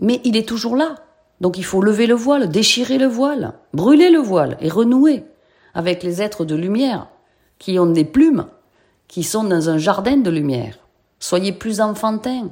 Mais 0.00 0.20
il 0.24 0.36
est 0.36 0.48
toujours 0.48 0.76
là. 0.76 0.96
Donc 1.40 1.58
il 1.58 1.64
faut 1.64 1.82
lever 1.82 2.06
le 2.06 2.14
voile, 2.14 2.48
déchirer 2.48 2.98
le 2.98 3.06
voile, 3.06 3.54
brûler 3.72 4.10
le 4.10 4.18
voile 4.18 4.56
et 4.60 4.68
renouer 4.68 5.24
avec 5.74 6.02
les 6.02 6.22
êtres 6.22 6.44
de 6.44 6.54
lumière 6.54 7.08
qui 7.58 7.78
ont 7.78 7.86
des 7.86 8.04
plumes, 8.04 8.46
qui 9.08 9.22
sont 9.22 9.44
dans 9.44 9.70
un 9.70 9.78
jardin 9.78 10.16
de 10.16 10.30
lumière. 10.30 10.78
Soyez 11.18 11.52
plus 11.52 11.80
enfantin. 11.80 12.50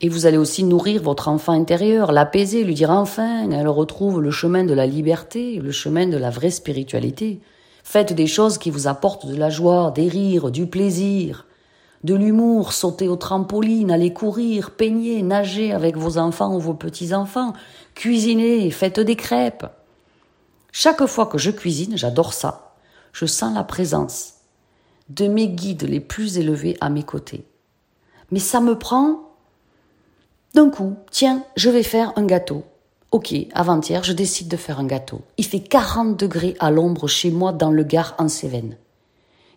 Et 0.00 0.08
vous 0.08 0.26
allez 0.26 0.36
aussi 0.36 0.62
nourrir 0.62 1.02
votre 1.02 1.28
enfant 1.28 1.52
intérieur, 1.52 2.12
l'apaiser, 2.12 2.62
lui 2.62 2.74
dire 2.74 2.90
enfin, 2.90 3.50
elle 3.50 3.68
retrouve 3.68 4.20
le 4.20 4.30
chemin 4.30 4.64
de 4.64 4.74
la 4.74 4.86
liberté, 4.86 5.56
le 5.56 5.72
chemin 5.72 6.06
de 6.06 6.16
la 6.16 6.30
vraie 6.30 6.50
spiritualité. 6.50 7.40
Faites 7.82 8.12
des 8.12 8.26
choses 8.26 8.58
qui 8.58 8.70
vous 8.70 8.86
apportent 8.86 9.26
de 9.26 9.36
la 9.36 9.50
joie, 9.50 9.90
des 9.90 10.08
rires, 10.08 10.50
du 10.50 10.66
plaisir 10.66 11.46
de 12.04 12.14
l'humour, 12.14 12.72
sauter 12.72 13.08
au 13.08 13.16
trampoline, 13.16 13.90
aller 13.90 14.12
courir, 14.12 14.70
peigner, 14.72 15.22
nager 15.22 15.72
avec 15.72 15.96
vos 15.96 16.18
enfants 16.18 16.54
ou 16.54 16.60
vos 16.60 16.74
petits-enfants, 16.74 17.52
cuisiner, 17.94 18.70
faites 18.70 19.00
des 19.00 19.16
crêpes. 19.16 19.66
Chaque 20.70 21.06
fois 21.06 21.26
que 21.26 21.38
je 21.38 21.50
cuisine, 21.50 21.96
j'adore 21.96 22.32
ça. 22.32 22.76
Je 23.12 23.26
sens 23.26 23.54
la 23.54 23.64
présence 23.64 24.34
de 25.08 25.26
mes 25.26 25.48
guides 25.48 25.84
les 25.84 26.00
plus 26.00 26.38
élevés 26.38 26.76
à 26.80 26.90
mes 26.90 27.02
côtés. 27.02 27.44
Mais 28.30 28.40
ça 28.40 28.60
me 28.60 28.78
prend 28.78 29.28
d'un 30.54 30.70
coup, 30.70 30.96
tiens, 31.10 31.44
je 31.56 31.70
vais 31.70 31.82
faire 31.82 32.12
un 32.16 32.24
gâteau. 32.24 32.64
Ok, 33.10 33.34
avant-hier, 33.54 34.02
je 34.04 34.12
décide 34.12 34.48
de 34.48 34.56
faire 34.56 34.80
un 34.80 34.86
gâteau. 34.86 35.22
Il 35.36 35.46
fait 35.46 35.60
40 35.60 36.16
degrés 36.18 36.56
à 36.60 36.70
l'ombre 36.70 37.06
chez 37.06 37.30
moi 37.30 37.52
dans 37.52 37.70
le 37.70 37.82
Gard 37.82 38.14
en 38.18 38.28
Cévennes. 38.28 38.76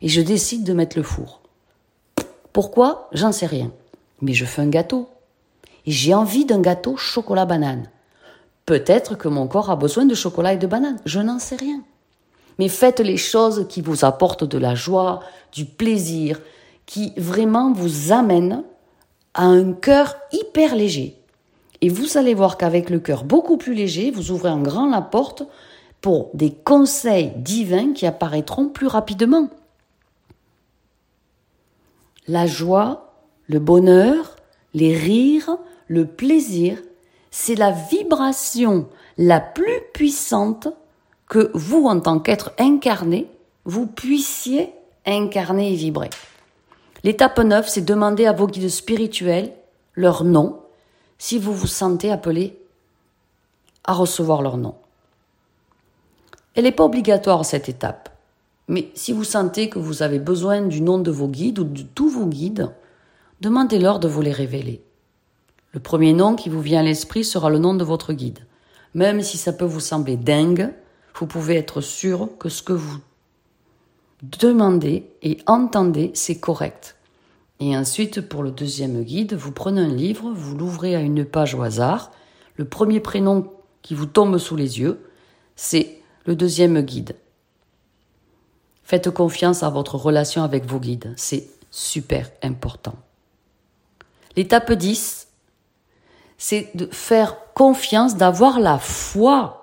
Et 0.02 0.08
je 0.08 0.22
décide 0.22 0.64
de 0.64 0.74
mettre 0.74 0.98
le 0.98 1.04
four. 1.04 1.42
Pourquoi? 2.54 3.10
J'en 3.12 3.32
sais 3.32 3.46
rien. 3.46 3.72
Mais 4.22 4.34
je 4.34 4.46
fais 4.46 4.62
un 4.62 4.70
gâteau. 4.70 5.10
Et 5.86 5.92
j'ai 5.92 6.14
envie 6.14 6.46
d'un 6.46 6.62
gâteau 6.62 6.96
chocolat 6.98 7.46
banane. 7.46 7.90
Peut-être 8.66 9.16
que 9.16 9.28
mon 9.28 9.48
corps 9.48 9.70
a 9.70 9.76
besoin 9.76 10.06
de 10.06 10.16
chocolat 10.16 10.54
et 10.54 10.58
de 10.58 10.68
banane. 10.68 11.00
Je 11.06 11.20
n'en 11.20 11.40
sais 11.40 11.56
rien. 11.56 11.82
Mais 12.62 12.68
faites 12.68 13.00
les 13.00 13.18
choses 13.18 13.66
qui 13.70 13.82
vous 13.82 14.06
apportent 14.06 14.44
de 14.44 14.60
la 14.60 14.76
joie, 14.76 15.22
du 15.52 15.66
plaisir, 15.66 16.40
qui 16.86 17.12
vraiment 17.18 17.74
vous 17.74 18.12
amènent 18.12 18.64
à 19.34 19.46
un 19.46 19.74
cœur 19.74 20.16
hyper 20.32 20.76
léger. 20.76 21.18
Et 21.82 21.90
vous 21.90 22.20
allez 22.20 22.36
voir 22.36 22.58
qu'avec 22.58 22.92
le 22.92 23.00
cœur 23.00 23.24
beaucoup 23.24 23.58
plus 23.58 23.74
léger, 23.74 24.12
vous 24.12 24.30
ouvrez 24.30 24.52
en 24.52 24.62
grand 24.62 24.88
la 24.88 25.02
porte 25.02 25.42
pour 26.02 26.30
des 26.36 26.52
conseils 26.52 27.34
divins 27.36 27.94
qui 27.94 28.06
apparaîtront 28.06 28.70
plus 28.70 28.86
rapidement 28.86 29.50
la 32.28 32.46
joie, 32.46 33.16
le 33.48 33.58
bonheur, 33.58 34.36
les 34.76 34.96
rires, 34.96 35.58
le 35.88 36.06
plaisir, 36.06 36.78
c'est 37.32 37.56
la 37.56 37.72
vibration 37.72 38.88
la 39.18 39.40
plus 39.40 39.82
puissante 39.96 40.68
que 41.32 41.50
vous, 41.54 41.86
en 41.86 42.02
tant 42.02 42.20
qu'être 42.20 42.52
incarné, 42.60 43.26
vous 43.64 43.88
puissiez 43.88 44.74
incarner 45.06 45.72
et 45.72 45.76
vibrer. 45.78 46.10
L'étape 47.06 47.40
9, 47.40 47.70
c'est 47.70 47.86
demander 47.86 48.26
à 48.26 48.34
vos 48.34 48.48
guides 48.48 48.68
spirituels 48.68 49.54
leur 49.96 50.26
nom, 50.26 50.60
si 51.18 51.38
vous 51.38 51.54
vous 51.54 51.68
sentez 51.68 52.12
appelé 52.12 52.60
à 53.86 53.94
recevoir 53.94 54.42
leur 54.42 54.58
nom. 54.58 54.76
Elle 56.56 56.66
n'est 56.66 56.74
pas 56.74 56.84
obligatoire 56.84 57.46
cette 57.46 57.70
étape. 57.70 58.10
Mais 58.68 58.90
si 58.94 59.14
vous 59.14 59.24
sentez 59.24 59.70
que 59.70 59.80
vous 59.80 60.04
avez 60.04 60.20
besoin 60.20 60.62
du 60.62 60.82
nom 60.82 61.00
de 61.00 61.12
vos 61.12 61.30
guides 61.30 61.60
ou 61.60 61.64
de 61.64 61.84
tous 61.96 62.10
vos 62.10 62.26
guides, 62.26 62.70
demandez-leur 63.40 64.00
de 64.00 64.10
vous 64.10 64.22
les 64.22 64.34
révéler. 64.34 64.84
Le 65.72 65.80
premier 65.80 66.12
nom 66.12 66.36
qui 66.36 66.50
vous 66.50 66.62
vient 66.62 66.82
à 66.82 66.84
l'esprit 66.84 67.24
sera 67.24 67.50
le 67.50 67.58
nom 67.58 67.74
de 67.74 67.86
votre 67.86 68.12
guide. 68.12 68.40
Même 68.96 69.22
si 69.22 69.38
ça 69.38 69.54
peut 69.54 69.64
vous 69.64 69.80
sembler 69.80 70.18
dingue, 70.18 70.74
vous 71.16 71.28
pouvez 71.28 71.56
être 71.56 71.82
sûr 71.82 72.30
que 72.40 72.50
ce 72.50 72.64
que 72.64 72.74
vous 72.74 73.00
demandez 74.22 75.10
et 75.22 75.38
entendez, 75.48 76.12
c'est 76.14 76.40
correct. 76.40 76.96
Et 77.60 77.78
ensuite, 77.78 78.22
pour 78.22 78.44
le 78.44 78.52
deuxième 78.52 79.04
guide, 79.04 79.34
vous 79.34 79.52
prenez 79.52 79.82
un 79.82 79.88
livre, 79.88 80.32
vous 80.34 80.58
l'ouvrez 80.58 80.96
à 80.96 81.00
une 81.00 81.26
page 81.26 81.54
au 81.54 81.62
hasard. 81.62 82.12
Le 82.56 82.66
premier 82.66 83.00
prénom 83.00 83.52
qui 83.82 83.94
vous 83.94 84.08
tombe 84.08 84.38
sous 84.38 84.56
les 84.56 84.80
yeux, 84.80 85.00
c'est 85.56 86.00
le 86.26 86.36
deuxième 86.36 86.82
guide. 86.82 87.16
Faites 88.84 89.12
confiance 89.12 89.64
à 89.64 89.70
votre 89.70 89.96
relation 89.96 90.44
avec 90.44 90.66
vos 90.66 90.80
guides. 90.80 91.14
C'est 91.18 91.48
super 91.70 92.30
important. 92.42 92.96
L'étape 94.36 94.72
10, 94.72 95.28
c'est 96.38 96.72
de 96.76 96.88
faire 96.88 97.38
confiance, 97.54 98.18
d'avoir 98.18 98.60
la 98.60 98.80
foi 98.80 99.61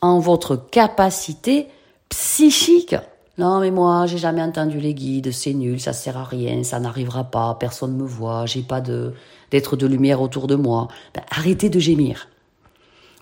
en 0.00 0.18
votre 0.18 0.56
capacité 0.56 1.68
psychique. 2.08 2.96
Non, 3.38 3.60
mais 3.60 3.70
moi, 3.70 4.06
j'ai 4.06 4.18
jamais 4.18 4.42
entendu 4.42 4.80
les 4.80 4.94
guides, 4.94 5.32
c'est 5.32 5.54
nul, 5.54 5.80
ça 5.80 5.92
sert 5.92 6.16
à 6.16 6.24
rien, 6.24 6.64
ça 6.64 6.80
n'arrivera 6.80 7.24
pas, 7.24 7.56
personne 7.58 7.96
ne 7.96 8.02
me 8.02 8.06
voit, 8.06 8.46
j'ai 8.46 8.62
pas 8.62 8.80
d'être 8.80 9.76
de 9.76 9.86
lumière 9.86 10.20
autour 10.20 10.48
de 10.48 10.56
moi. 10.56 10.88
Ben, 11.14 11.22
arrêtez 11.30 11.70
de 11.70 11.78
gémir. 11.78 12.28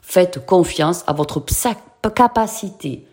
Faites 0.01 0.47
confiance 0.47 1.05
à 1.07 1.13
votre 1.13 1.45
capacité 2.15 3.07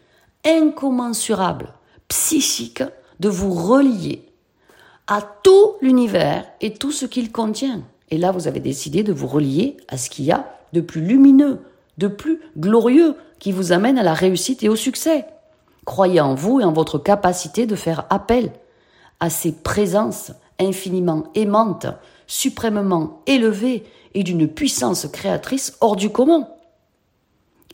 incommensurable 0.46 1.74
psychique 2.08 2.84
de 3.20 3.30
vous 3.30 3.54
relier 3.54 4.26
à 5.08 5.22
tout 5.44 5.74
l'univers 5.82 6.46
et 6.62 6.74
tout 6.74 6.92
ce 6.92 7.06
qu'il 7.06 7.32
contient. 7.32 7.82
Et 8.12 8.18
là, 8.18 8.32
vous 8.32 8.48
avez 8.48 8.60
décidé 8.60 9.04
de 9.04 9.12
vous 9.12 9.28
relier 9.28 9.78
à 9.88 9.98
ce 9.98 10.10
qu'il 10.10 10.26
y 10.26 10.32
a 10.32 10.56
de 10.72 10.82
plus 10.82 11.02
lumineux, 11.02 11.60
de 11.98 12.08
plus 12.08 12.42
glorieux, 12.58 13.16
qui 13.40 13.52
vous 13.52 13.72
amène 13.72 13.98
à 13.98 14.04
la 14.04 14.14
réussite 14.14 14.64
et 14.64 14.70
au 14.70 14.76
succès. 14.76 15.26
Croyez 15.86 16.22
en 16.22 16.34
vous 16.34 16.62
et 16.62 16.64
en 16.64 16.72
votre 16.72 16.98
capacité 16.98 17.66
de 17.66 17.76
faire 17.76 18.06
appel 18.10 18.52
à 19.20 19.30
ces 19.30 19.52
présences 19.52 20.32
infiniment 20.60 21.26
aimantes, 21.36 21.88
suprêmement 22.28 23.22
élevées 23.28 23.84
et 24.14 24.24
d'une 24.24 24.48
puissance 24.48 25.08
créatrice 25.12 25.78
hors 25.82 25.96
du 25.96 26.10
commun. 26.10 26.48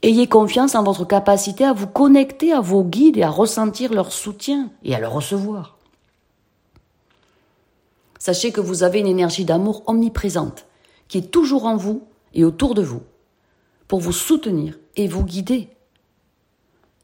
Ayez 0.02 0.28
confiance 0.28 0.76
en 0.76 0.84
votre 0.84 1.06
capacité 1.06 1.66
à 1.66 1.74
vous 1.74 1.88
connecter 1.88 2.54
à 2.54 2.62
vos 2.62 2.84
guides 2.84 3.18
et 3.18 3.24
à 3.24 3.30
ressentir 3.30 3.94
leur 3.94 4.12
soutien 4.12 4.72
et 4.84 4.96
à 4.96 5.00
le 5.00 5.08
recevoir. 5.08 5.78
Sachez 8.18 8.52
que 8.52 8.62
vous 8.62 8.84
avez 8.84 9.00
une 9.00 9.08
énergie 9.08 9.46
d'amour 9.46 9.84
omniprésente 9.88 10.66
qui 11.08 11.18
est 11.18 11.32
toujours 11.32 11.66
en 11.66 11.76
vous 11.76 12.04
et 12.34 12.44
autour 12.44 12.76
de 12.76 12.82
vous 12.82 13.02
pour 13.90 14.00
vous 14.00 14.14
soutenir 14.14 14.80
et 14.96 15.08
vous 15.08 15.26
guider. 15.26 15.68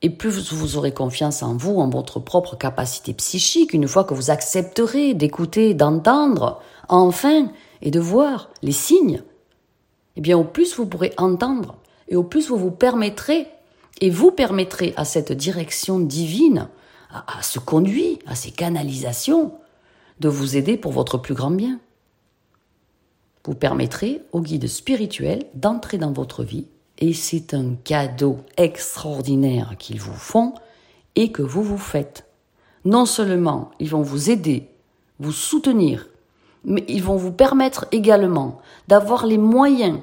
Et 0.01 0.09
plus 0.09 0.53
vous 0.53 0.77
aurez 0.77 0.93
confiance 0.93 1.43
en 1.43 1.57
vous, 1.57 1.79
en 1.79 1.89
votre 1.89 2.21
propre 2.21 2.55
capacité 2.55 3.13
psychique, 3.13 3.73
une 3.73 3.87
fois 3.87 4.05
que 4.05 4.13
vous 4.13 4.31
accepterez 4.31 5.13
d'écouter, 5.13 5.73
d'entendre, 5.73 6.61
enfin, 6.87 7.51
et 7.81 7.91
de 7.91 7.99
voir 7.99 8.49
les 8.61 8.71
signes 8.71 9.21
eh 10.15 10.21
bien 10.21 10.37
au 10.37 10.43
plus 10.43 10.75
vous 10.75 10.85
pourrez 10.85 11.13
entendre 11.17 11.77
et 12.07 12.15
au 12.15 12.23
plus 12.23 12.47
vous 12.47 12.57
vous 12.57 12.71
permettrez 12.71 13.47
et 14.01 14.09
vous 14.09 14.31
permettrez 14.31 14.93
à 14.97 15.05
cette 15.05 15.31
direction 15.31 15.99
divine, 15.99 16.69
à, 17.09 17.41
ce 17.41 17.59
conduit, 17.59 18.19
à 18.25 18.35
ces 18.35 18.51
canalisations, 18.51 19.53
de 20.19 20.29
vous 20.29 20.57
aider 20.57 20.77
pour 20.77 20.91
votre 20.91 21.17
plus 21.17 21.33
grand 21.33 21.51
bien. 21.51 21.79
Vous 23.45 23.55
permettrez 23.55 24.21
au 24.31 24.41
guide 24.41 24.67
spirituel 24.67 25.45
d'entrer 25.53 25.97
dans 25.97 26.11
votre 26.11 26.43
vie 26.43 26.67
et 26.99 27.13
c'est 27.13 27.53
un 27.53 27.75
cadeau 27.83 28.37
extraordinaire 28.57 29.75
qu'ils 29.77 29.99
vous 29.99 30.13
font 30.13 30.53
et 31.15 31.31
que 31.31 31.41
vous 31.41 31.63
vous 31.63 31.77
faites. 31.77 32.25
Non 32.83 33.05
seulement 33.05 33.71
ils 33.79 33.89
vont 33.89 34.01
vous 34.01 34.29
aider, 34.29 34.69
vous 35.19 35.31
soutenir, 35.31 36.07
mais 36.63 36.83
ils 36.87 37.03
vont 37.03 37.17
vous 37.17 37.31
permettre 37.31 37.85
également 37.91 38.59
d'avoir 38.87 39.25
les 39.25 39.37
moyens 39.37 39.99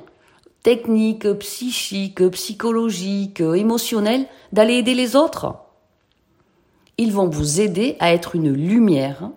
techniques, 0.62 1.30
psychiques, 1.34 2.28
psychologiques, 2.30 3.40
émotionnels 3.40 4.26
d'aller 4.52 4.74
aider 4.74 4.94
les 4.94 5.16
autres. 5.16 5.56
Ils 6.98 7.12
vont 7.12 7.28
vous 7.28 7.60
aider 7.60 7.96
à 8.00 8.12
être 8.12 8.36
une 8.36 8.52
lumière 8.52 9.30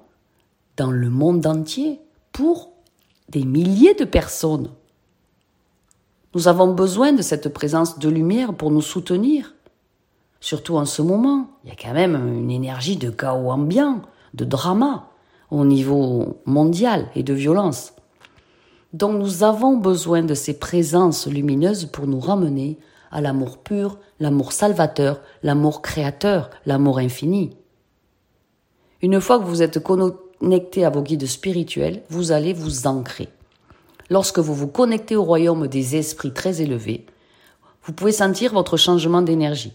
dans 0.78 0.92
le 0.92 1.10
monde 1.10 1.46
entier 1.48 2.00
pour 2.32 2.72
des 3.30 3.44
milliers 3.44 3.96
de 3.96 4.06
personnes. 4.06 4.70
Nous 6.36 6.50
avons 6.50 6.74
besoin 6.74 7.14
de 7.14 7.22
cette 7.22 7.48
présence 7.48 7.98
de 7.98 8.10
lumière 8.10 8.54
pour 8.54 8.70
nous 8.70 8.82
soutenir. 8.82 9.56
Surtout 10.42 10.76
en 10.76 10.84
ce 10.84 11.02
moment, 11.02 11.48
il 11.64 11.70
y 11.70 11.72
a 11.72 11.78
quand 11.82 11.94
même 11.94 12.16
une 12.16 12.52
énergie 12.52 12.98
de 12.98 13.10
chaos 13.10 13.50
ambiant, 13.50 14.02
de 14.34 14.44
drama 14.44 15.08
au 15.50 15.64
niveau 15.64 16.42
mondial 16.46 17.08
et 17.16 17.24
de 17.24 17.34
violence. 17.34 17.94
Donc 18.92 19.18
nous 19.18 19.44
avons 19.44 19.78
besoin 19.78 20.24
de 20.24 20.34
ces 20.34 20.60
présences 20.60 21.26
lumineuses 21.26 21.86
pour 21.86 22.06
nous 22.06 22.20
ramener 22.20 22.80
à 23.12 23.22
l'amour 23.22 23.60
pur, 23.60 23.98
l'amour 24.20 24.52
salvateur, 24.52 25.22
l'amour 25.42 25.82
créateur, 25.82 26.50
l'amour 26.66 26.98
infini. 26.98 27.56
Une 29.02 29.22
fois 29.22 29.40
que 29.40 29.46
vous 29.46 29.62
êtes 29.62 29.82
connecté 29.82 30.84
à 30.84 30.90
vos 30.90 31.02
guides 31.02 31.28
spirituels, 31.28 32.04
vous 32.10 32.34
allez 32.34 32.52
vous 32.52 32.88
ancrer. 32.88 33.30
Lorsque 34.10 34.40
vous 34.40 34.54
vous 34.54 34.68
connectez 34.68 35.16
au 35.16 35.24
royaume 35.24 35.68
des 35.68 35.96
esprits 35.96 36.34
très 36.34 36.62
élevés, 36.62 37.06
vous 37.84 37.94
pouvez 37.94 38.12
sentir 38.12 38.54
votre 38.54 38.78
changement 38.78 39.22
d'énergie. 39.22 39.74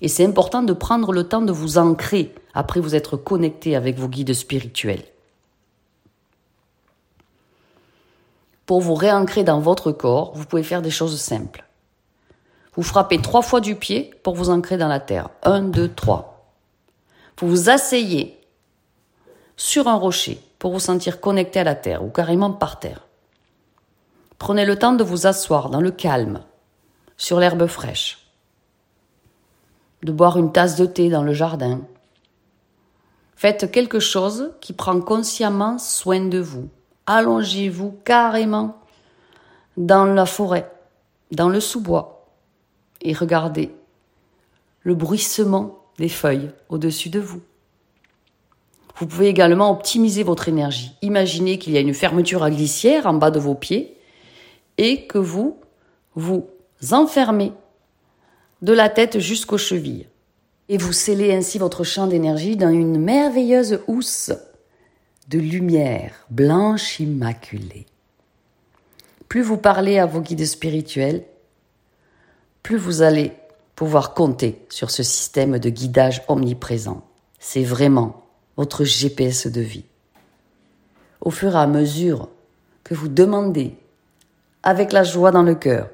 Et 0.00 0.08
c'est 0.08 0.24
important 0.24 0.62
de 0.62 0.72
prendre 0.72 1.12
le 1.12 1.24
temps 1.24 1.42
de 1.42 1.52
vous 1.52 1.78
ancrer 1.78 2.34
après 2.54 2.80
vous 2.80 2.94
être 2.94 3.16
connecté 3.16 3.76
avec 3.76 3.98
vos 3.98 4.08
guides 4.08 4.34
spirituels. 4.34 5.04
Pour 8.66 8.80
vous 8.80 8.94
réancrer 8.94 9.44
dans 9.44 9.60
votre 9.60 9.92
corps, 9.92 10.32
vous 10.34 10.44
pouvez 10.44 10.62
faire 10.62 10.82
des 10.82 10.90
choses 10.90 11.20
simples. 11.20 11.64
Vous 12.74 12.82
frappez 12.82 13.22
trois 13.22 13.42
fois 13.42 13.60
du 13.60 13.76
pied 13.76 14.10
pour 14.22 14.34
vous 14.34 14.50
ancrer 14.50 14.76
dans 14.76 14.88
la 14.88 15.00
terre. 15.00 15.30
Un, 15.42 15.62
deux, 15.62 15.88
trois. 15.88 16.50
Vous 17.38 17.48
vous 17.48 17.70
asseyez 17.70 18.38
sur 19.56 19.88
un 19.88 19.94
rocher 19.94 20.40
pour 20.58 20.72
vous 20.72 20.80
sentir 20.80 21.20
connecté 21.20 21.60
à 21.60 21.64
la 21.64 21.74
terre 21.74 22.04
ou 22.04 22.10
carrément 22.10 22.50
par 22.50 22.78
terre. 22.78 23.05
Prenez 24.38 24.64
le 24.64 24.78
temps 24.78 24.92
de 24.92 25.04
vous 25.04 25.26
asseoir 25.26 25.70
dans 25.70 25.80
le 25.80 25.90
calme, 25.90 26.42
sur 27.16 27.40
l'herbe 27.40 27.66
fraîche, 27.66 28.26
de 30.02 30.12
boire 30.12 30.38
une 30.38 30.52
tasse 30.52 30.76
de 30.76 30.86
thé 30.86 31.08
dans 31.08 31.22
le 31.22 31.32
jardin. 31.32 31.80
Faites 33.34 33.70
quelque 33.70 34.00
chose 34.00 34.52
qui 34.60 34.72
prend 34.72 35.00
consciemment 35.00 35.78
soin 35.78 36.20
de 36.20 36.38
vous 36.38 36.68
allongez-vous 37.06 37.98
carrément 38.04 38.78
dans 39.76 40.04
la 40.04 40.26
forêt, 40.26 40.70
dans 41.30 41.48
le 41.48 41.60
sous-bois, 41.60 42.26
et 43.00 43.12
regardez 43.12 43.74
le 44.82 44.94
bruissement 44.94 45.78
des 45.98 46.08
feuilles 46.08 46.50
au-dessus 46.68 47.08
de 47.08 47.20
vous. 47.20 47.40
Vous 48.98 49.06
pouvez 49.06 49.28
également 49.28 49.70
optimiser 49.70 50.22
votre 50.22 50.48
énergie. 50.48 50.92
Imaginez 51.02 51.58
qu'il 51.58 51.74
y 51.74 51.76
a 51.76 51.80
une 51.80 51.94
fermeture 51.94 52.42
à 52.42 52.50
glissière 52.50 53.06
en 53.06 53.14
bas 53.14 53.30
de 53.30 53.38
vos 53.38 53.54
pieds 53.54 53.95
et 54.78 55.06
que 55.06 55.18
vous 55.18 55.58
vous 56.14 56.46
enfermez 56.90 57.52
de 58.62 58.72
la 58.72 58.88
tête 58.88 59.18
jusqu'aux 59.18 59.58
chevilles. 59.58 60.08
Et 60.68 60.78
vous 60.78 60.92
scellez 60.92 61.32
ainsi 61.32 61.58
votre 61.58 61.84
champ 61.84 62.06
d'énergie 62.06 62.56
dans 62.56 62.70
une 62.70 62.98
merveilleuse 62.98 63.80
housse 63.86 64.32
de 65.28 65.38
lumière 65.38 66.26
blanche 66.30 66.98
immaculée. 67.00 67.86
Plus 69.28 69.42
vous 69.42 69.56
parlez 69.56 69.98
à 69.98 70.06
vos 70.06 70.20
guides 70.20 70.46
spirituels, 70.46 71.24
plus 72.62 72.76
vous 72.76 73.02
allez 73.02 73.32
pouvoir 73.74 74.14
compter 74.14 74.64
sur 74.68 74.90
ce 74.90 75.02
système 75.02 75.58
de 75.58 75.68
guidage 75.68 76.22
omniprésent. 76.28 77.04
C'est 77.38 77.62
vraiment 77.62 78.24
votre 78.56 78.84
GPS 78.84 79.46
de 79.46 79.60
vie. 79.60 79.84
Au 81.20 81.30
fur 81.30 81.54
et 81.54 81.58
à 81.58 81.66
mesure 81.66 82.28
que 82.82 82.94
vous 82.94 83.08
demandez 83.08 83.76
avec 84.66 84.92
la 84.92 85.02
joie 85.04 85.30
dans 85.30 85.44
le 85.44 85.54
cœur 85.54 85.88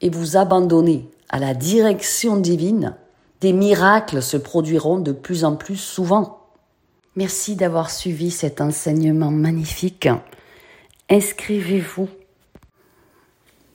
et 0.00 0.08
vous 0.08 0.38
abandonnez 0.38 1.10
à 1.28 1.38
la 1.38 1.52
direction 1.52 2.38
divine, 2.38 2.96
des 3.42 3.52
miracles 3.52 4.22
se 4.22 4.38
produiront 4.38 4.98
de 4.98 5.12
plus 5.12 5.44
en 5.44 5.56
plus 5.56 5.76
souvent. 5.76 6.48
Merci 7.16 7.54
d'avoir 7.54 7.90
suivi 7.90 8.30
cet 8.30 8.62
enseignement 8.62 9.30
magnifique. 9.30 10.08
Inscrivez-vous 11.10 12.08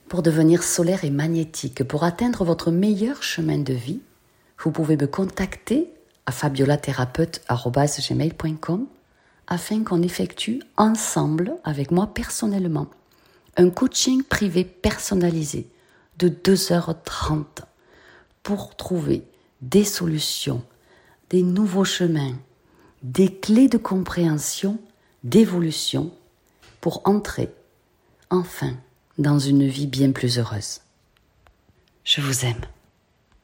pour 0.08 0.22
devenir 0.22 0.64
solaire 0.64 1.04
et 1.04 1.10
magnétique. 1.10 1.84
Pour 1.84 2.02
atteindre 2.02 2.44
votre 2.44 2.72
meilleur 2.72 3.22
chemin 3.22 3.58
de 3.58 3.74
vie, 3.74 4.00
vous 4.58 4.72
pouvez 4.72 4.96
me 4.96 5.06
contacter 5.06 5.92
à 6.26 6.32
fabiolathérapeute.com 6.32 8.86
afin 9.46 9.84
qu'on 9.84 10.02
effectue 10.02 10.60
ensemble, 10.76 11.54
avec 11.62 11.92
moi 11.92 12.08
personnellement, 12.12 12.88
un 13.58 13.70
coaching 13.70 14.22
privé 14.22 14.64
personnalisé 14.64 15.68
de 16.18 16.28
2h30 16.28 17.44
pour 18.42 18.76
trouver 18.76 19.24
des 19.60 19.84
solutions, 19.84 20.64
des 21.30 21.42
nouveaux 21.42 21.84
chemins, 21.84 22.36
des 23.02 23.34
clés 23.34 23.68
de 23.68 23.76
compréhension, 23.76 24.80
d'évolution, 25.24 26.12
pour 26.80 27.02
entrer 27.04 27.50
enfin 28.30 28.74
dans 29.18 29.40
une 29.40 29.66
vie 29.66 29.88
bien 29.88 30.12
plus 30.12 30.38
heureuse. 30.38 30.80
Je 32.04 32.20
vous 32.20 32.44
aime. 32.46 32.64